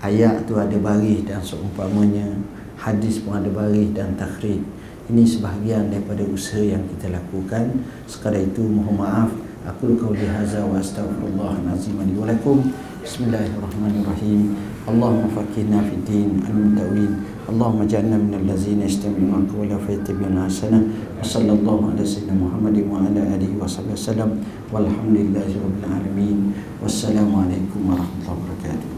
ayat 0.04 0.48
tu 0.48 0.56
ada 0.56 0.76
baris 0.80 1.24
dan 1.28 1.44
seumpamanya 1.44 2.40
hadis 2.80 3.20
pun 3.24 3.36
ada 3.40 3.52
baris 3.52 3.92
dan 3.92 4.16
takhrij 4.16 4.64
ini 5.10 5.26
sebahagian 5.26 5.90
daripada 5.90 6.24
usaha 6.30 6.62
yang 6.62 6.86
kita 6.96 7.12
lakukan 7.12 7.84
sekadar 8.06 8.40
itu 8.40 8.62
mohon 8.64 9.02
maaf 9.02 9.30
aku 9.68 9.98
qauli 10.00 10.24
hadza 10.24 10.64
wa 10.64 10.80
astaghfirullah 10.80 11.60
azim 11.74 12.00
li 12.00 12.16
wa 12.16 12.30
lakum 12.30 12.72
bismillahirrahmanirrahim 13.04 14.56
Allahumma 14.90 15.30
faqihna 15.30 15.86
fid 15.86 16.02
din 16.08 16.42
al-mutawin 16.48 17.40
اللهم 17.50 17.82
اجعلنا 17.90 18.18
من 18.30 18.34
الذين 18.46 18.86
يستمعون 18.86 19.50
القول 19.50 19.72
فيتبعون 19.88 20.38
احسنه 20.38 20.82
وصلى 21.18 21.52
الله 21.58 21.78
على 21.90 22.04
سيدنا 22.06 22.38
محمد 22.38 22.78
وعلى 22.94 23.22
اله 23.26 23.52
وصحبه 23.58 23.98
وسلم 23.98 24.30
والحمد 24.70 25.16
لله 25.18 25.50
رب 25.58 25.78
العالمين 25.82 26.38
والسلام 26.78 27.26
عليكم 27.26 27.80
ورحمه 27.90 28.18
الله 28.22 28.38
وبركاته 28.38 28.93